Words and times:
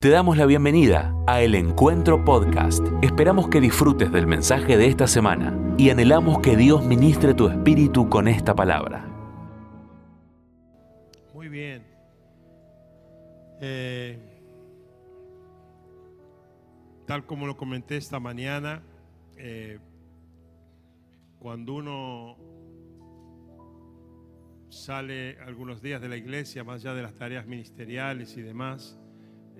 Te 0.00 0.10
damos 0.10 0.36
la 0.36 0.46
bienvenida 0.46 1.12
a 1.26 1.42
El 1.42 1.56
Encuentro 1.56 2.24
Podcast. 2.24 2.86
Esperamos 3.02 3.48
que 3.48 3.60
disfrutes 3.60 4.12
del 4.12 4.28
mensaje 4.28 4.76
de 4.76 4.86
esta 4.86 5.08
semana 5.08 5.74
y 5.76 5.90
anhelamos 5.90 6.38
que 6.38 6.56
Dios 6.56 6.84
ministre 6.84 7.34
tu 7.34 7.48
espíritu 7.48 8.08
con 8.08 8.28
esta 8.28 8.54
palabra. 8.54 9.04
Muy 11.34 11.48
bien. 11.48 11.82
Eh, 13.60 14.20
tal 17.04 17.26
como 17.26 17.48
lo 17.48 17.56
comenté 17.56 17.96
esta 17.96 18.20
mañana, 18.20 18.84
eh, 19.36 19.80
cuando 21.40 21.74
uno 21.74 22.36
sale 24.68 25.40
algunos 25.40 25.82
días 25.82 26.00
de 26.00 26.08
la 26.08 26.16
iglesia, 26.16 26.62
más 26.62 26.82
allá 26.82 26.94
de 26.94 27.02
las 27.02 27.14
tareas 27.14 27.48
ministeriales 27.48 28.36
y 28.36 28.42
demás, 28.42 28.97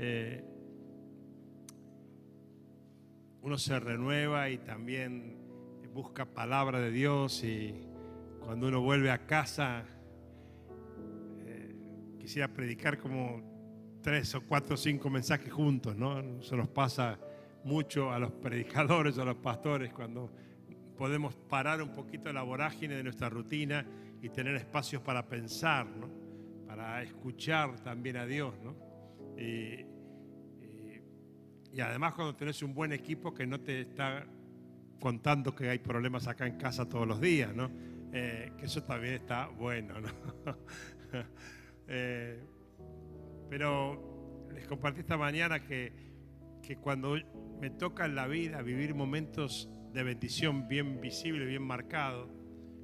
eh, 0.00 0.44
uno 3.42 3.59
se 3.59 3.80
renueva 3.80 4.48
y 4.48 4.59
también 4.59 5.36
busca 5.92 6.24
palabra 6.24 6.80
de 6.80 6.92
Dios 6.92 7.42
y 7.42 7.74
cuando 8.38 8.68
uno 8.68 8.80
vuelve 8.80 9.10
a 9.10 9.26
casa, 9.26 9.84
eh, 11.40 11.74
quisiera 12.20 12.46
predicar 12.46 12.98
como 12.98 13.42
tres 14.00 14.37
o 14.37 14.42
cuatro 14.42 14.74
o 14.74 14.76
cinco 14.76 15.10
mensajes 15.10 15.52
juntos, 15.52 15.96
¿no? 15.96 16.42
Se 16.42 16.56
nos 16.56 16.68
pasa 16.68 17.18
mucho 17.65 18.12
a 18.12 18.20
los 18.20 18.30
predicadores 18.30 19.18
a 19.18 19.24
los 19.24 19.37
pastores 19.37 19.92
cuando 19.92 20.30
podemos 20.96 21.34
parar 21.34 21.82
un 21.82 21.92
poquito 21.92 22.32
la 22.32 22.42
vorágine 22.42 22.95
de 22.95 23.02
nuestra 23.02 23.28
rutina 23.28 23.84
y 24.23 24.28
tener 24.28 24.54
espacios 24.54 25.02
para 25.02 25.26
pensar, 25.26 25.88
para 26.68 27.02
escuchar 27.02 27.80
también 27.80 28.16
a 28.16 28.26
Dios. 28.26 28.54
¿no? 28.62 28.76
Además 31.80 32.14
cuando 32.14 32.34
tenés 32.34 32.62
un 32.62 32.74
buen 32.74 32.92
equipo 32.92 33.32
que 33.34 33.46
no 33.46 33.60
te 33.60 33.82
está 33.82 34.26
contando 35.01 35.54
que 35.54 35.68
hay 35.68 35.79
problemas 35.79 36.26
acá 36.26 36.46
en 36.46 36.56
casa 36.56 36.88
todos 36.88 37.06
los 37.06 37.20
días, 37.20 37.54
¿no? 37.54 37.70
Eh, 38.12 38.52
que 38.59 38.66
eso 38.66 38.82
también 38.82 39.15
está 39.15 39.46
bueno, 39.48 39.95
¿no? 40.01 40.09
Eh, 41.90 42.38
pero 43.48 44.46
les 44.52 44.66
compartí 44.66 45.01
esta 45.01 45.16
mañana 45.16 45.65
que, 45.65 45.90
que 46.62 46.76
cuando 46.76 47.16
me 47.59 47.71
toca 47.71 48.04
en 48.04 48.15
la 48.15 48.26
vida 48.26 48.60
vivir 48.60 48.95
momentos 48.95 49.71
de 49.95 50.02
bendición 50.02 50.68
bien 50.68 51.00
visible, 51.00 51.46
bien 51.46 51.62
marcado, 51.62 52.28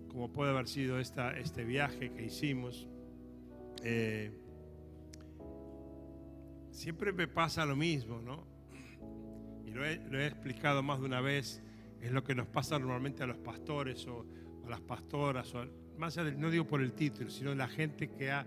como 0.09 0.33
puede 0.33 0.53
haber 0.53 0.69
sido 0.69 1.01
esta, 1.01 1.37
este 1.37 1.65
viaje 1.65 2.13
que 2.13 2.25
hicimos, 2.25 2.89
eh, 3.83 4.33
siempre 6.71 7.13
me 7.13 7.29
pasa 7.29 7.67
lo 7.67 7.77
mismo, 7.77 8.23
¿no? 8.23 8.54
Lo 9.75 9.85
he, 9.85 10.27
explicado 10.27 10.85
más 10.85 11.01
de 11.01 11.07
una 11.07 11.21
vez, 11.21 11.61
es 12.01 12.13
lo 12.13 12.23
que 12.23 12.37
nos 12.37 12.47
pasa 12.47 12.79
normalmente 12.79 13.25
a 13.25 13.27
los 13.27 13.39
pastores 13.39 14.07
o, 14.07 14.25
a 14.65 14.71
las 14.71 14.81
pastoras, 14.81 15.53
o 15.53 15.67
más 15.99 16.17
allá 16.17 16.31
no 16.31 16.49
digo 16.49 16.65
por 16.65 16.81
el 16.81 16.93
título, 16.93 17.29
sino 17.29 17.53
la 17.57 17.67
gente 17.67 18.09
que 18.09 18.31
ha 18.31 18.47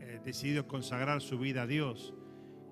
eh, 0.00 0.20
decidido 0.24 0.66
consagrar 0.66 1.22
su 1.22 1.38
vida 1.38 1.62
a 1.62 1.66
Dios, 1.68 2.14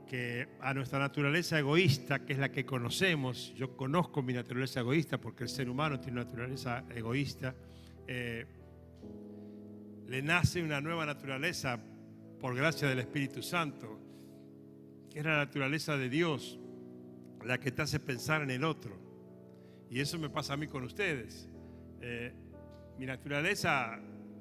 que 0.09 0.48
a 0.61 0.75
nuestra 0.75 0.98
naturaleza 0.98 1.56
egoísta, 1.56 2.25
que 2.25 2.33
es 2.33 2.41
la 2.41 2.51
que 2.51 2.67
conocemos, 2.67 3.55
yo 3.55 3.77
conozco 3.77 4.23
mi 4.23 4.33
naturaleza 4.33 4.81
egoísta 4.81 5.19
porque 5.19 5.45
el 5.45 5.48
ser 5.48 5.70
humano 5.70 6.01
tiene 6.01 6.19
una 6.20 6.25
naturaleza 6.25 6.84
egoísta, 6.92 7.55
eh, 8.08 8.45
le 10.08 10.20
nace 10.20 10.62
una 10.62 10.81
nueva 10.81 11.06
naturaleza 11.06 11.79
por 12.41 12.56
gracia 12.56 12.89
del 12.89 12.98
Espíritu 12.98 13.41
Santo, 13.41 14.01
que 15.11 15.20
es 15.20 15.25
la 15.25 15.36
naturaleza 15.36 15.97
de 15.97 16.08
Dios, 16.08 16.58
la 17.45 17.59
que 17.59 17.73
te 17.73 17.83
hace 17.83 18.00
pensar 18.00 18.42
en 18.42 18.50
el 18.50 18.64
otro. 18.64 18.97
Y 19.91 20.00
eso 20.00 20.19
me 20.19 20.31
pasa 20.31 20.55
a 20.55 20.56
mí 20.56 20.67
con 20.67 20.84
ustedes. 20.84 21.48
Eh, 22.01 22.33
mi 22.98 23.06
naturaleza 23.06 24.01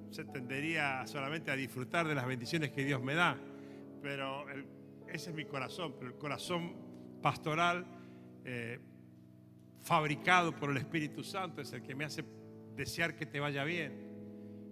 se 0.09 0.25
tendería 0.25 1.05
solamente 1.07 1.51
a 1.51 1.55
disfrutar 1.55 2.07
de 2.07 2.15
las 2.15 2.25
bendiciones 2.25 2.71
que 2.71 2.83
Dios 2.83 3.01
me 3.01 3.15
da, 3.15 3.37
pero 4.01 4.45
ese 5.07 5.29
es 5.31 5.35
mi 5.35 5.45
corazón, 5.45 5.95
pero 5.97 6.11
el 6.11 6.17
corazón 6.17 6.75
pastoral 7.21 7.85
eh, 8.45 8.79
fabricado 9.81 10.55
por 10.55 10.69
el 10.69 10.77
Espíritu 10.77 11.23
Santo 11.23 11.61
es 11.61 11.73
el 11.73 11.81
que 11.81 11.95
me 11.95 12.05
hace 12.05 12.23
desear 12.75 13.15
que 13.15 13.25
te 13.25 13.39
vaya 13.39 13.63
bien. 13.63 14.11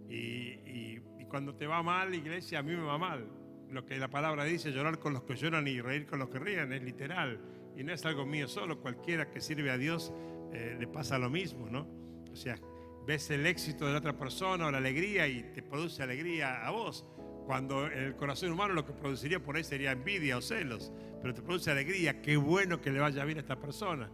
y 0.09 0.99
cuando 1.27 1.55
te 1.55 1.65
va 1.65 1.81
mal, 1.81 2.13
iglesia, 2.13 2.59
a 2.59 2.61
mí 2.61 2.75
me 2.75 2.83
va 2.83 2.97
mal 2.97 3.25
lo 3.71 3.85
que 3.85 3.97
la 3.97 4.09
palabra 4.09 4.43
dice, 4.43 4.71
llorar 4.71 4.99
con 4.99 5.13
los 5.13 5.23
que 5.23 5.35
lloran 5.35 5.67
y 5.67 5.79
reír 5.79 6.05
con 6.05 6.19
los 6.19 6.29
que 6.29 6.39
ríen, 6.39 6.73
es 6.73 6.83
literal. 6.83 7.39
Y 7.75 7.83
no 7.83 7.93
es 7.93 8.05
algo 8.05 8.25
mío 8.25 8.47
solo, 8.47 8.79
cualquiera 8.79 9.29
que 9.29 9.41
sirve 9.41 9.71
a 9.71 9.77
Dios 9.77 10.13
eh, 10.53 10.75
le 10.79 10.87
pasa 10.87 11.17
lo 11.17 11.29
mismo, 11.29 11.69
¿no? 11.69 11.87
O 12.31 12.35
sea, 12.35 12.59
ves 13.05 13.29
el 13.31 13.45
éxito 13.45 13.85
de 13.85 13.93
la 13.93 13.99
otra 13.99 14.17
persona 14.17 14.67
o 14.67 14.71
la 14.71 14.77
alegría 14.77 15.27
y 15.27 15.43
te 15.53 15.61
produce 15.61 16.03
alegría 16.03 16.65
a 16.65 16.71
vos. 16.71 17.05
Cuando 17.45 17.87
en 17.87 18.03
el 18.03 18.15
corazón 18.15 18.51
humano 18.51 18.73
lo 18.73 18.85
que 18.85 18.93
produciría 18.93 19.41
por 19.41 19.55
ahí 19.55 19.63
sería 19.63 19.91
envidia 19.91 20.37
o 20.37 20.41
celos, 20.41 20.91
pero 21.21 21.33
te 21.33 21.41
produce 21.41 21.71
alegría, 21.71 22.21
qué 22.21 22.37
bueno 22.37 22.81
que 22.81 22.91
le 22.91 22.99
vaya 22.99 23.25
bien 23.25 23.37
a 23.37 23.41
esta 23.41 23.59
persona. 23.59 24.09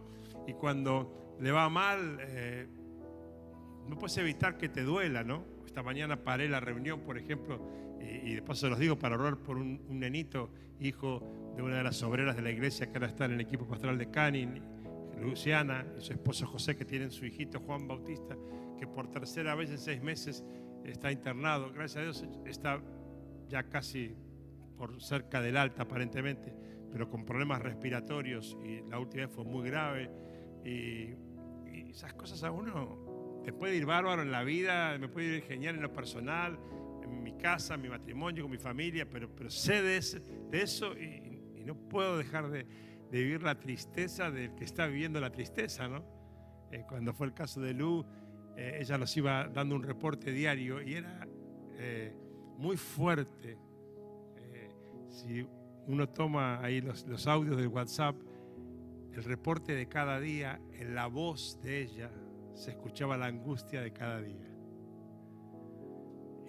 Y 0.46 0.54
cuando 0.54 1.36
le 1.40 1.50
va 1.50 1.68
mal, 1.68 2.18
eh, 2.20 2.66
no 3.88 3.98
puedes 3.98 4.16
evitar 4.18 4.56
que 4.56 4.68
te 4.68 4.82
duela, 4.82 5.24
¿no? 5.24 5.44
Esta 5.66 5.82
mañana 5.82 6.22
paré 6.24 6.48
la 6.48 6.60
reunión, 6.60 7.00
por 7.00 7.18
ejemplo, 7.18 7.60
y, 8.00 8.34
de 8.34 8.42
paso 8.42 8.68
los 8.68 8.78
digo 8.78 8.98
para 8.98 9.16
orar 9.16 9.36
por 9.36 9.56
un, 9.56 9.80
nenito, 9.88 10.50
hijo 10.80 11.22
de 11.58 11.64
una 11.64 11.78
de 11.78 11.82
las 11.82 12.04
obreras 12.04 12.36
de 12.36 12.42
la 12.42 12.52
iglesia 12.52 12.86
que 12.86 12.98
ahora 12.98 13.08
está 13.08 13.24
en 13.24 13.32
el 13.32 13.40
equipo 13.40 13.66
pastoral 13.66 13.98
de 13.98 14.08
Canin, 14.12 14.62
Luciana, 15.20 15.84
y 15.98 16.00
su 16.00 16.12
esposo 16.12 16.46
José, 16.46 16.76
que 16.76 16.84
tienen 16.84 17.10
su 17.10 17.26
hijito 17.26 17.58
Juan 17.58 17.88
Bautista, 17.88 18.36
que 18.78 18.86
por 18.86 19.10
tercera 19.10 19.56
vez 19.56 19.68
en 19.70 19.78
seis 19.78 20.00
meses 20.00 20.44
está 20.84 21.10
internado. 21.10 21.72
Gracias 21.72 21.96
a 21.96 22.02
Dios 22.02 22.24
está 22.46 22.80
ya 23.48 23.64
casi 23.64 24.14
por 24.76 25.02
cerca 25.02 25.40
del 25.40 25.56
alta 25.56 25.82
aparentemente, 25.82 26.54
pero 26.92 27.10
con 27.10 27.24
problemas 27.24 27.60
respiratorios 27.60 28.56
y 28.64 28.88
la 28.88 29.00
última 29.00 29.26
vez 29.26 29.34
fue 29.34 29.44
muy 29.44 29.68
grave. 29.68 30.12
Y, 30.64 31.16
y 31.76 31.90
esas 31.90 32.14
cosas 32.14 32.44
a 32.44 32.52
uno 32.52 33.40
te 33.42 33.52
puede 33.52 33.74
ir 33.74 33.84
bárbaro 33.84 34.22
en 34.22 34.30
la 34.30 34.44
vida, 34.44 34.96
me 34.96 35.08
puede 35.08 35.38
ir 35.38 35.42
genial 35.42 35.74
en 35.74 35.82
lo 35.82 35.92
personal, 35.92 36.56
en 37.02 37.20
mi 37.20 37.32
casa, 37.36 37.74
en 37.74 37.82
mi 37.82 37.88
matrimonio, 37.88 38.44
con 38.44 38.52
mi 38.52 38.58
familia, 38.58 39.08
pero, 39.10 39.28
pero 39.34 39.50
sé 39.50 39.82
de, 39.82 39.98
eso 40.52 40.96
y, 40.96 41.27
no 41.68 41.74
puedo 41.74 42.16
dejar 42.16 42.50
de, 42.50 42.66
vivir 43.10 43.42
la 43.42 43.58
tristeza 43.58 44.30
del 44.30 44.54
que 44.54 44.64
está 44.64 44.86
viviendo 44.86 45.20
la 45.20 45.30
tristeza, 45.30 45.86
¿no? 45.88 46.04
Eh, 46.70 46.84
cuando 46.88 47.14
fue 47.14 47.26
el 47.26 47.34
caso 47.34 47.60
de 47.60 47.72
Lu, 47.72 48.04
eh, 48.56 48.78
ella 48.80 48.98
nos 48.98 49.16
iba 49.16 49.48
dando 49.48 49.76
un 49.76 49.82
reporte 49.82 50.32
diario 50.32 50.82
y 50.82 50.94
era 50.94 51.26
eh, 51.78 52.14
muy 52.58 52.76
fuerte. 52.76 53.58
si 55.08 55.46
uno 55.86 56.08
toma 56.08 56.62
ahí 56.62 56.80
los 56.80 57.26
audios 57.26 57.56
del 57.56 57.68
WhatsApp, 57.68 58.14
el 59.12 59.24
reporte 59.24 59.74
de 59.74 59.88
cada 59.88 60.20
día, 60.20 60.60
en 60.72 60.94
la 60.94 61.06
voz 61.06 61.60
de 61.62 61.82
ella 61.82 62.10
se 62.54 62.70
escuchaba 62.70 63.16
la 63.16 63.26
angustia 63.26 63.80
de 63.80 63.92
cada 63.92 64.20
día 64.20 64.48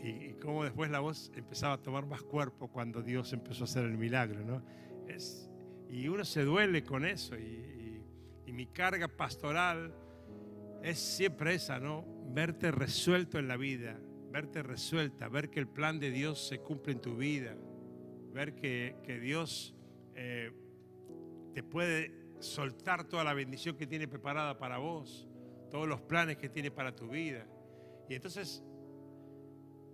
y, 0.02 0.34
cómo 0.36 0.64
después 0.64 0.90
la 0.90 1.00
voz 1.00 1.32
empezaba 1.36 1.74
a 1.74 1.78
tomar 1.78 2.06
más 2.06 2.22
cuerpo 2.22 2.70
cuando 2.70 3.02
Dios 3.02 3.34
empezó 3.34 3.64
a 3.64 3.66
hacer 3.66 3.86
el 3.86 3.98
milagro, 3.98 4.44
¿no? 4.44 4.64
Es, 5.10 5.50
y 5.90 6.08
uno 6.08 6.24
se 6.24 6.44
duele 6.44 6.84
con 6.84 7.06
eso 7.06 7.38
y, 7.38 7.68
mi 8.52 8.66
carga 8.68 9.08
pastoral 9.08 9.96
es 10.84 11.00
siempre 11.00 11.54
esa, 11.54 11.80
¿no? 11.80 12.04
Verte 12.34 12.72
resuelto 12.72 13.40
en 13.40 13.48
la 13.48 13.56
vida, 13.56 13.98
verte 14.32 14.62
resuelta, 14.62 15.30
ver 15.30 15.50
que 15.50 15.62
el 15.62 15.68
plan 15.70 15.98
de 15.98 16.12
Dios 16.12 16.46
se 16.46 16.60
cumple 16.60 16.92
en 16.92 17.00
tu 17.00 17.16
vida, 17.16 17.56
ver 18.34 18.56
que, 18.56 19.20
Dios 19.22 19.74
eh, 20.14 20.52
te 21.54 21.64
puede 21.64 22.12
soltar 22.40 23.06
toda 23.06 23.24
la 23.24 23.34
bendición 23.34 23.78
que 23.78 23.88
tiene 23.88 24.10
preparada 24.10 24.58
para 24.58 24.78
vos, 24.78 25.26
todos 25.72 25.88
los 25.88 26.02
planes 26.02 26.36
que 26.36 26.50
tiene 26.50 26.70
para 26.70 26.94
tu 26.94 27.08
vida. 27.08 27.48
Y 28.10 28.16
entonces 28.16 28.62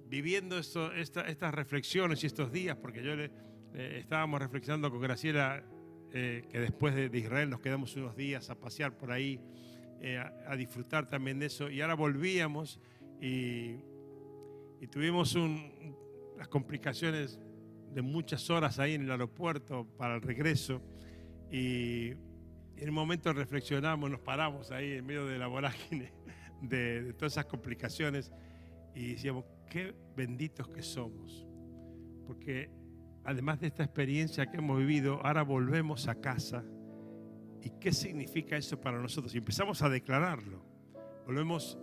viviendo 0.08 0.58
esto, 0.58 0.92
estas 0.92 1.54
reflexiones 1.54 2.24
y 2.24 2.28
estos 2.28 2.52
días, 2.52 2.78
porque 2.78 3.04
yo 3.04 3.16
le, 3.16 3.30
estábamos 3.76 4.40
reflexionando 4.40 4.90
con 4.90 5.02
Graciela 5.02 5.64
eh, 6.14 6.46
que 6.50 6.60
después 6.60 6.96
de, 6.96 7.18
Israel 7.18 7.50
nos 7.50 7.60
quedamos 7.60 7.96
unos 7.98 8.16
días 8.16 8.50
a 8.50 8.56
pasear 8.56 8.98
por 8.98 9.12
ahí, 9.12 9.40
eh, 10.00 10.18
a, 10.18 10.56
disfrutar 10.56 11.10
también 11.10 11.40
de 11.40 11.48
eso, 11.48 11.70
y 11.70 11.82
ahora 11.82 11.96
volvíamos 11.96 12.80
y, 13.20 13.76
tuvimos 14.92 15.36
las 16.38 16.48
complicaciones 16.48 17.40
de 17.92 18.02
muchas 18.04 18.50
horas 18.52 18.78
ahí 18.78 18.94
en 18.94 19.02
el 19.02 19.12
aeropuerto 19.12 19.88
para 19.98 20.16
el 20.16 20.22
regreso, 20.22 20.82
y 21.52 22.12
en 22.78 22.90
un 22.90 22.94
momento 22.94 23.34
reflexionamos, 23.34 24.10
nos 24.10 24.22
paramos 24.22 24.72
ahí 24.72 24.94
en 24.94 25.06
medio 25.06 25.26
de 25.26 25.38
la 25.38 25.48
vorágine 25.48 26.14
de 26.62 27.14
todas 27.14 27.34
esas 27.34 27.46
complicaciones 27.46 28.32
y 28.94 29.14
decíamos, 29.14 29.44
qué 29.70 29.94
benditos 30.16 30.70
que 30.70 30.82
somos. 30.82 31.46
Porque 32.26 32.70
además 33.26 33.60
de 33.60 33.68
esta 33.68 33.84
experiencia 33.84 34.46
que 34.46 34.58
hemos 34.58 34.78
vivido, 34.78 35.20
ahora 35.26 35.44
volvemos 35.44 36.08
a 36.08 36.16
casa. 36.16 36.64
¿Y 37.62 37.72
qué 37.80 37.92
significa 37.92 38.56
eso 38.56 38.80
para 38.80 39.00
nosotros? 39.00 39.34
Y 39.34 39.40
empezamos 39.40 39.82
a 39.82 39.90
declararlo. 39.90 40.64
Volvemos 41.26 41.80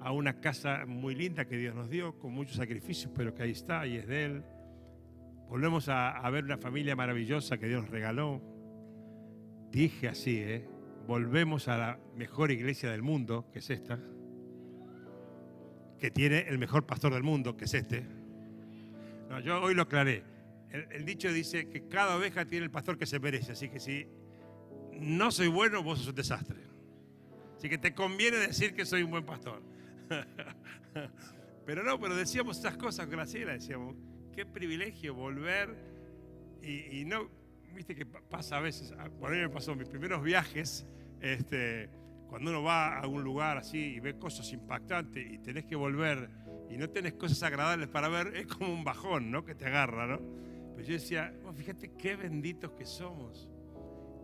a 0.00 0.12
una 0.12 0.40
casa 0.40 0.86
muy 0.86 1.14
linda 1.14 1.44
que 1.44 1.58
Dios 1.58 1.74
nos 1.74 1.90
dio, 1.90 2.18
con 2.18 2.32
muchos 2.32 2.56
sacrificios, 2.56 3.12
pero 3.14 3.34
que 3.34 3.42
ahí 3.42 3.50
está 3.50 3.86
y 3.86 3.96
es 3.96 4.06
de 4.06 4.24
Él. 4.24 4.44
Volvemos 5.48 5.88
a, 5.88 6.28
ver 6.30 6.44
una 6.44 6.56
familia 6.56 6.96
maravillosa 6.96 7.58
que 7.58 7.66
Dios 7.66 7.82
nos 7.82 7.90
regaló. 7.90 8.40
Dije 9.70 10.08
así, 10.08 10.38
¿eh? 10.38 10.68
Volvemos 11.06 11.68
a 11.68 11.76
la 11.76 12.00
mejor 12.16 12.50
iglesia 12.50 12.90
del 12.90 13.02
mundo, 13.02 13.48
que 13.52 13.60
es 13.60 13.70
esta, 13.70 13.98
que 15.98 16.10
tiene 16.10 16.40
el 16.48 16.58
mejor 16.58 16.86
pastor 16.86 17.14
del 17.14 17.22
mundo, 17.22 17.56
que 17.56 17.64
es 17.64 17.74
este. 17.74 18.06
No, 19.28 19.40
yo 19.40 19.60
hoy 19.62 19.74
lo 19.74 19.82
aclaré. 19.82 20.37
El, 20.70 21.04
dicho 21.04 21.32
dice 21.32 21.68
que 21.68 21.88
cada 21.88 22.16
oveja 22.16 22.44
tiene 22.44 22.64
el 22.64 22.70
pastor 22.70 22.98
que 22.98 23.06
se 23.06 23.18
merece, 23.18 23.52
así 23.52 23.68
que 23.68 23.80
si 23.80 24.06
no 24.92 25.30
soy 25.30 25.48
bueno, 25.48 25.82
vos 25.82 25.98
sos 25.98 26.08
un 26.08 26.14
desastre. 26.14 26.60
Así 27.56 27.68
que 27.68 27.78
te 27.78 27.94
conviene 27.94 28.36
decir 28.36 28.74
que 28.74 28.84
soy 28.84 29.02
un 29.02 29.10
buen 29.10 29.24
pastor. 29.24 29.62
pero 31.66 31.82
no, 31.82 31.98
pero 31.98 32.14
decíamos 32.14 32.58
estas 32.58 32.76
cosas, 32.76 33.08
Graciela, 33.08 33.52
decíamos, 33.52 33.96
qué 34.34 34.44
privilegio 34.44 35.14
volver 35.14 35.74
y, 36.62 37.04
no, 37.06 37.30
viste 37.74 37.94
que 37.94 38.04
pasa 38.04 38.58
a 38.58 38.60
veces, 38.60 38.92
por 39.18 39.32
ahí 39.32 39.40
me 39.40 39.48
pasó 39.48 39.74
mis 39.74 39.88
primeros 39.88 40.22
viajes, 40.22 40.86
este, 41.20 41.88
cuando 42.28 42.50
uno 42.50 42.62
va 42.62 42.88
a 42.88 43.00
algún 43.00 43.22
lugar 43.22 43.56
así 43.56 43.78
y 43.78 44.00
ve 44.00 44.18
cosas 44.18 44.52
impactantes 44.52 45.32
y 45.32 45.38
tenés 45.38 45.64
que 45.64 45.76
volver 45.76 46.28
y 46.70 46.76
no 46.76 46.90
tenés 46.90 47.14
cosas 47.14 47.42
agradables 47.42 47.88
para 47.88 48.08
ver, 48.08 48.36
es 48.36 48.46
como 48.46 48.72
un 48.72 48.84
bajón, 48.84 49.30
¿no? 49.30 49.44
Que 49.44 49.54
te 49.54 49.66
agarra, 49.66 50.06
¿no? 50.06 50.20
Pero 50.78 50.90
yo 50.90 50.94
decía, 50.94 51.34
oh, 51.44 51.52
fíjate 51.52 51.90
qué 51.98 52.14
benditos 52.14 52.70
que 52.70 52.86
somos, 52.86 53.48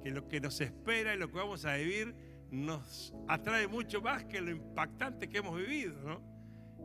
que 0.04 0.10
lo 0.12 0.28
que 0.28 0.40
nos 0.40 0.60
espera 0.60 1.12
y 1.12 1.18
lo 1.18 1.26
que 1.26 1.36
vamos 1.36 1.64
a 1.64 1.74
vivir 1.74 2.14
nos 2.52 3.12
atrae 3.26 3.66
mucho 3.66 4.00
más 4.00 4.24
que 4.26 4.40
lo 4.40 4.52
impactante 4.52 5.28
que 5.28 5.38
hemos 5.38 5.56
vivido, 5.56 6.00
¿no? 6.04 6.22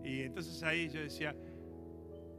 Y 0.03 0.21
entonces 0.21 0.63
ahí 0.63 0.89
yo 0.89 1.01
decía, 1.01 1.35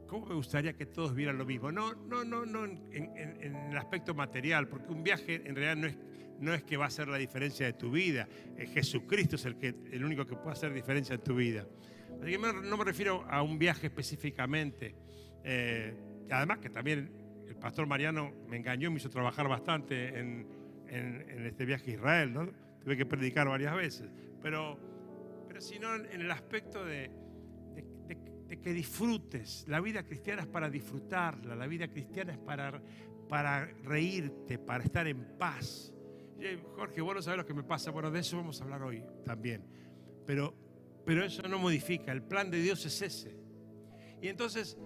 ¿cómo 0.08 0.26
me 0.26 0.34
gustaría 0.34 0.72
que 0.72 0.86
todos 0.86 1.14
vieran 1.14 1.38
lo 1.38 1.46
mismo? 1.46 1.70
No, 1.70 1.94
no, 1.94 2.24
no, 2.24 2.44
no 2.44 2.64
en, 2.64 3.16
el 3.46 3.76
aspecto 3.78 4.12
material, 4.12 4.66
porque 4.66 4.90
un 4.90 5.04
viaje 5.04 5.36
en 5.36 5.54
realidad 5.54 5.76
no 5.76 5.86
es, 5.86 5.98
no 6.40 6.52
es 6.52 6.64
que 6.64 6.76
va 6.76 6.86
a 6.86 6.88
hacer 6.88 7.06
la 7.06 7.18
diferencia 7.18 7.64
de 7.64 7.74
tu 7.74 7.92
vida. 7.92 8.26
Jesucristo 8.74 9.36
es 9.36 9.44
el, 9.44 9.56
que, 9.56 9.68
el 9.68 10.04
único 10.04 10.26
que 10.26 10.34
puede 10.34 10.50
hacer 10.50 10.72
diferencia 10.72 11.14
en 11.14 11.22
tu 11.22 11.36
vida. 11.36 11.64
Así 12.20 12.32
que 12.32 12.38
no 12.38 12.76
me 12.76 12.84
refiero 12.84 13.24
a 13.28 13.40
un 13.40 13.56
viaje 13.56 13.86
específicamente. 13.86 14.96
Eh, 15.44 15.94
además 16.28 16.58
que 16.58 16.70
también 16.70 17.19
pastor 17.60 17.86
Mariano 17.86 18.32
me 18.48 18.56
engañó, 18.56 18.90
me 18.90 18.98
hizo 18.98 19.10
trabajar 19.10 19.48
bastante 19.48 20.18
en, 20.18 20.60
este 20.88 21.64
viaje 21.64 21.92
a 21.92 21.94
Israel, 21.94 22.32
¿no? 22.32 22.50
tuve 22.82 22.96
que 22.96 23.06
predicar 23.06 23.46
varias 23.46 23.76
veces, 23.76 24.10
pero, 24.42 24.76
pero 25.46 25.60
sino 25.60 25.94
en 25.94 26.20
el 26.20 26.30
aspecto 26.30 26.84
de, 26.84 27.12
que 28.62 28.72
disfrutes. 28.72 29.64
La 29.68 29.80
vida 29.80 30.02
cristiana 30.02 30.42
es 30.42 30.48
para 30.48 30.68
disfrutarla, 30.68 31.54
la 31.54 31.66
vida 31.66 31.88
cristiana 31.88 32.32
es 32.32 32.38
para, 32.38 32.82
para 33.28 33.66
reírte, 33.84 34.58
para 34.58 34.82
estar 34.84 35.06
en 35.06 35.38
paz. 35.38 35.92
Jorge, 36.74 37.00
vos 37.00 37.14
no 37.14 37.22
sabés 37.22 37.38
lo 37.38 37.46
que 37.46 37.54
me 37.54 37.62
pasa, 37.62 37.90
bueno, 37.90 38.10
de 38.10 38.20
eso 38.20 38.38
vamos 38.38 38.60
a 38.60 38.64
hablar 38.64 38.82
hoy 38.82 39.04
también, 39.24 39.62
pero, 40.26 40.54
pero 41.04 41.24
eso 41.24 41.42
no 41.46 41.58
modifica, 41.58 42.12
el 42.12 42.22
plan 42.22 42.50
de 42.50 42.60
Dios 42.60 42.84
es 42.86 43.02
ese. 43.02 43.36
Y 44.22 44.28
entonces, 44.28 44.76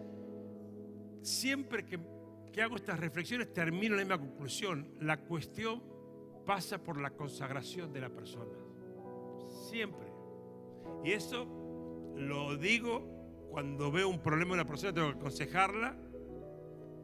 siempre 1.23 1.85
que, 1.85 1.99
que 2.55 2.63
hago 2.63 2.77
estas 2.77 3.01
reflexiones 3.01 3.53
termino 3.53 3.95
en 3.95 4.09
la 4.09 4.17
misma 4.17 4.19
conclusión. 4.19 4.89
La 5.01 5.17
cuestión 5.17 5.83
pasa 6.47 6.79
por 6.79 7.01
la 7.01 7.11
consagración 7.11 7.93
de 7.93 8.01
la 8.01 8.11
persona. 8.11 8.55
Siempre. 9.69 10.07
Y 11.03 11.11
eso 11.11 11.47
lo 12.17 12.57
digo 12.57 13.49
cuando 13.51 13.91
veo 13.91 14.09
un 14.09 14.21
problema 14.21 14.53
en 14.53 14.61
una 14.61 14.69
persona, 14.69 14.93
tengo 14.93 15.11
que 15.13 15.19
aconsejarla, 15.19 15.97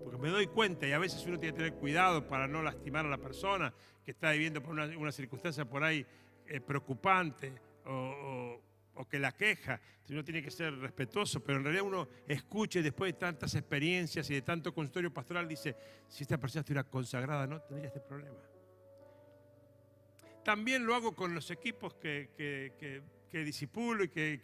porque 0.04 0.18
me 0.18 0.28
doy 0.28 0.46
cuenta 0.46 0.86
y 0.86 0.92
a 0.92 0.98
veces 0.98 1.24
uno 1.26 1.38
tiene 1.38 1.52
que 1.52 1.64
tener 1.64 1.74
cuidado 1.74 2.28
para 2.28 2.46
no 2.46 2.62
lastimar 2.62 3.06
a 3.06 3.08
la 3.08 3.18
persona 3.18 3.74
que 4.04 4.12
está 4.12 4.30
viviendo 4.30 4.62
por 4.62 4.72
una, 4.72 5.12
circunstancia 5.12 5.64
por 5.64 5.82
ahí 5.82 6.06
eh, 6.46 6.60
preocupante 6.60 7.52
o, 7.86 8.60
que 9.08 9.18
la 9.18 9.32
queja. 9.32 9.80
Uno 10.08 10.24
tiene 10.24 10.42
que 10.42 10.50
ser 10.50 10.76
respetuoso, 10.76 11.40
pero 11.40 11.58
en 11.58 11.64
realidad 11.64 11.84
uno 11.84 12.08
escucha 12.26 12.80
y 12.80 12.82
después 12.82 13.12
de 13.12 13.18
tantas 13.18 13.54
experiencias 13.54 14.28
y 14.30 14.34
de 14.34 14.42
tanto 14.42 14.74
consultorio 14.74 15.12
pastoral 15.12 15.46
dice, 15.46 15.76
si 16.08 16.24
esta 16.24 16.38
persona 16.38 16.60
estuviera 16.60 16.84
consagrada 16.84 17.46
no 17.46 17.60
tendría 17.60 17.88
este 17.88 18.00
problema. 18.00 18.38
También 20.44 20.84
lo 20.84 20.94
hago 20.94 21.14
con 21.14 21.34
los 21.34 21.50
equipos 21.50 21.94
que, 21.94 22.30
que, 22.36 23.44
disipulo 23.44 24.02
y 24.02 24.08
que, 24.08 24.40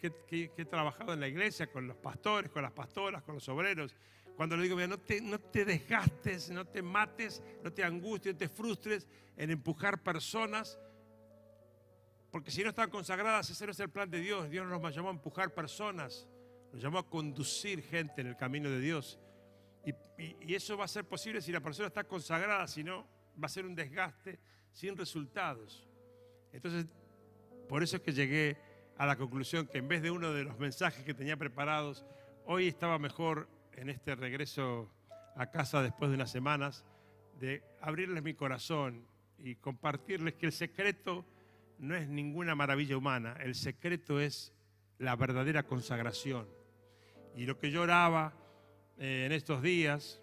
he 0.57 0.65
trabajado 0.65 1.13
en 1.13 1.19
la 1.19 1.27
iglesia, 1.27 1.67
con 1.67 1.87
los 1.87 1.97
pastores, 1.97 2.49
con 2.49 2.61
las 2.61 2.71
pastoras, 2.71 3.23
con 3.23 3.35
los 3.35 3.49
obreros. 3.49 3.93
Cuando 4.37 4.55
le 4.55 4.63
digo, 4.63 4.75
mira, 4.75 4.87
no 4.87 4.99
te, 4.99 5.19
no 5.19 5.39
te 5.39 5.65
desgastes, 5.65 6.49
no 6.49 6.63
te 6.63 6.81
mates, 6.81 7.41
no 7.63 7.73
te 7.73 7.83
angusties, 7.83 8.35
no 8.35 8.37
te 8.37 8.47
frustres 8.47 9.07
en 9.35 9.49
empujar 9.49 10.01
personas, 10.01 10.79
porque 12.31 12.51
si 12.51 12.63
no 12.63 12.69
están 12.69 12.89
consagradas, 12.89 13.49
ese 13.49 13.65
no 13.65 13.71
es 13.71 13.79
el 13.79 13.89
plan 13.89 14.09
de 14.09 14.19
Dios. 14.19 14.49
Dios 14.49 14.67
no 14.67 14.79
nos 14.79 14.95
llamó 14.95 15.09
a 15.09 15.13
empujar 15.13 15.53
personas, 15.53 16.27
nos 16.71 16.81
llamó 16.81 16.99
a 16.99 17.09
conducir 17.09 17.81
gente 17.83 18.21
en 18.21 18.27
el 18.27 18.35
camino 18.35 18.69
de 18.69 18.79
Dios. 18.79 19.19
Y, 19.85 19.93
y 20.41 20.55
eso 20.55 20.77
va 20.77 20.85
a 20.85 20.89
ser 20.89 21.05
posible 21.05 21.41
si 21.41 21.51
la 21.51 21.61
persona 21.61 21.87
está 21.87 22.03
consagrada, 22.03 22.67
si 22.67 22.83
no, 22.83 23.07
va 23.41 23.45
a 23.45 23.49
ser 23.49 23.65
un 23.65 23.75
desgaste 23.75 24.39
sin 24.73 24.97
resultados. 24.97 25.87
Entonces, 26.51 26.85
por 27.69 27.83
eso 27.83 27.97
es 27.97 28.03
que 28.03 28.13
llegué 28.13 28.57
a 28.97 29.05
la 29.05 29.15
conclusión 29.15 29.67
que 29.67 29.77
en 29.77 29.87
vez 29.87 30.01
de 30.01 30.11
uno 30.11 30.33
de 30.33 30.43
los 30.43 30.57
mensajes 30.57 31.03
que 31.03 31.13
tenía 31.13 31.37
preparados, 31.37 32.05
hoy 32.45 32.67
estaba 32.67 32.97
mejor 32.99 33.47
en 33.73 33.89
este 33.89 34.15
regreso 34.15 34.89
a 35.35 35.51
casa 35.51 35.81
después 35.81 36.09
de 36.09 36.15
unas 36.15 36.31
semanas, 36.31 36.83
de 37.39 37.63
abrirles 37.79 38.23
mi 38.23 38.33
corazón 38.33 39.05
y 39.37 39.55
compartirles 39.55 40.33
que 40.33 40.47
el 40.47 40.51
secreto 40.51 41.25
no 41.79 41.95
es 41.95 42.07
ninguna 42.07 42.55
maravilla 42.55 42.97
humana, 42.97 43.37
el 43.41 43.55
secreto 43.55 44.19
es 44.19 44.53
la 44.97 45.15
verdadera 45.15 45.63
consagración. 45.63 46.47
Y 47.35 47.45
lo 47.45 47.57
que 47.57 47.71
yo 47.71 47.83
oraba 47.83 48.33
eh, 48.97 49.23
en 49.25 49.31
estos 49.31 49.61
días, 49.61 50.21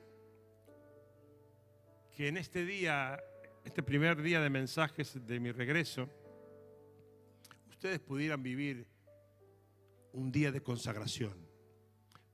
que 2.16 2.28
en 2.28 2.36
este 2.36 2.64
día 2.64 3.20
este 3.64 3.82
primer 3.82 4.20
día 4.20 4.40
de 4.40 4.50
mensajes 4.50 5.26
de 5.26 5.40
mi 5.40 5.50
regreso, 5.50 6.08
ustedes 7.68 7.98
pudieran 7.98 8.42
vivir 8.42 8.86
un 10.12 10.30
día 10.30 10.52
de 10.52 10.62
consagración. 10.62 11.34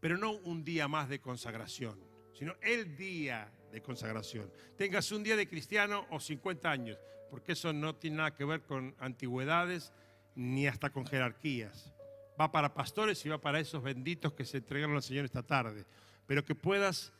Pero 0.00 0.18
no 0.18 0.32
un 0.32 0.64
día 0.64 0.88
más 0.88 1.08
de 1.08 1.20
consagración, 1.20 1.98
sino 2.32 2.56
el 2.60 2.96
día 2.96 3.50
de 3.70 3.82
consagración. 3.82 4.50
Tengas 4.76 5.10
un 5.12 5.22
día 5.22 5.36
de 5.36 5.48
cristiano 5.48 6.06
o 6.10 6.20
50 6.20 6.70
años, 6.70 6.98
porque 7.30 7.52
eso 7.52 7.72
no 7.72 7.94
tiene 7.94 8.18
nada 8.18 8.34
que 8.34 8.44
ver 8.44 8.62
con 8.62 8.94
antigüedades 8.98 9.92
ni 10.34 10.66
hasta 10.66 10.90
con 10.90 11.06
jerarquías. 11.06 11.92
Va 12.40 12.50
para 12.50 12.74
pastores 12.74 13.24
y 13.26 13.28
va 13.28 13.40
para 13.40 13.60
esos 13.60 13.82
benditos 13.82 14.32
que 14.32 14.44
se 14.44 14.58
entregaron 14.58 14.96
al 14.96 15.02
Señor 15.02 15.24
esta 15.24 15.42
tarde. 15.42 15.84
Pero 16.26 16.44
que 16.44 16.54
puedas 16.54 17.12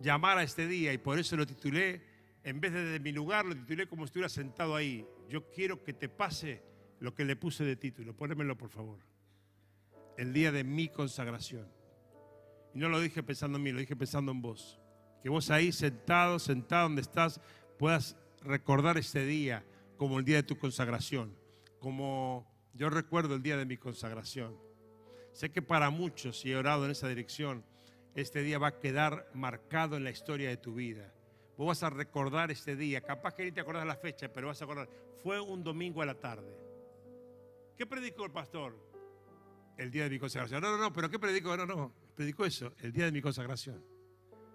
llamar 0.00 0.38
a 0.38 0.42
este 0.42 0.66
día, 0.66 0.92
y 0.92 0.98
por 0.98 1.18
eso 1.18 1.36
lo 1.36 1.46
titulé 1.46 2.02
en 2.44 2.60
vez 2.60 2.72
de 2.72 2.84
de 2.84 3.00
mi 3.00 3.12
lugar, 3.12 3.44
lo 3.44 3.54
titulé 3.54 3.86
como 3.86 4.02
si 4.02 4.06
estuviera 4.06 4.28
sentado 4.28 4.74
ahí. 4.74 5.06
Yo 5.28 5.50
quiero 5.50 5.82
que 5.82 5.92
te 5.92 6.08
pase 6.08 6.62
lo 6.98 7.14
que 7.14 7.24
le 7.24 7.36
puse 7.36 7.64
de 7.64 7.76
título. 7.76 8.14
Pónemelo, 8.16 8.56
por 8.56 8.70
favor. 8.70 8.98
El 10.16 10.32
día 10.32 10.52
de 10.52 10.64
mi 10.64 10.88
consagración. 10.88 11.68
Y 12.74 12.78
no 12.78 12.88
lo 12.88 13.00
dije 13.00 13.22
pensando 13.22 13.58
en 13.58 13.64
mí, 13.64 13.72
lo 13.72 13.78
dije 13.78 13.96
pensando 13.96 14.32
en 14.32 14.42
vos. 14.42 14.81
Que 15.22 15.28
vos 15.28 15.50
ahí 15.50 15.72
sentado, 15.72 16.38
sentado 16.38 16.84
donde 16.84 17.02
estás, 17.02 17.40
puedas 17.78 18.16
recordar 18.42 18.98
ese 18.98 19.24
día 19.24 19.64
como 19.96 20.18
el 20.18 20.24
día 20.24 20.36
de 20.36 20.42
tu 20.42 20.58
consagración. 20.58 21.36
Como 21.78 22.46
yo 22.74 22.90
recuerdo 22.90 23.34
el 23.34 23.42
día 23.42 23.56
de 23.56 23.66
mi 23.66 23.76
consagración. 23.76 24.56
Sé 25.32 25.50
que 25.50 25.62
para 25.62 25.90
muchos, 25.90 26.44
y 26.44 26.52
he 26.52 26.56
orado 26.56 26.84
en 26.84 26.90
esa 26.90 27.08
dirección, 27.08 27.64
este 28.14 28.42
día 28.42 28.58
va 28.58 28.68
a 28.68 28.78
quedar 28.78 29.30
marcado 29.32 29.96
en 29.96 30.04
la 30.04 30.10
historia 30.10 30.50
de 30.50 30.58
tu 30.58 30.74
vida 30.74 31.12
Vos 31.56 31.66
vas 31.66 31.82
a 31.82 31.90
recordar 31.90 32.50
ese 32.50 32.76
día. 32.76 33.00
Capaz 33.02 33.34
que 33.34 33.44
ni 33.44 33.52
te 33.52 33.60
acordás 33.60 33.86
la 33.86 33.96
fecha, 33.96 34.28
pero 34.32 34.48
vas 34.48 34.60
a 34.60 34.64
acordar. 34.64 34.88
Fue 35.22 35.40
un 35.40 35.62
domingo 35.62 36.02
a 36.02 36.06
la 36.06 36.14
tarde. 36.14 36.56
¿Qué 37.76 37.86
predicó 37.86 38.24
el 38.24 38.32
pastor? 38.32 38.76
El 39.76 39.90
día 39.90 40.04
de 40.04 40.10
mi 40.10 40.18
consagración. 40.18 40.60
No, 40.60 40.70
no, 40.70 40.78
no, 40.78 40.92
pero 40.92 41.10
¿qué 41.10 41.18
predicó? 41.18 41.56
No, 41.56 41.66
no, 41.66 41.92
predicó 42.14 42.44
eso, 42.44 42.72
el 42.80 42.92
día 42.92 43.04
de 43.04 43.12
mi 43.12 43.20
consagración. 43.22 43.91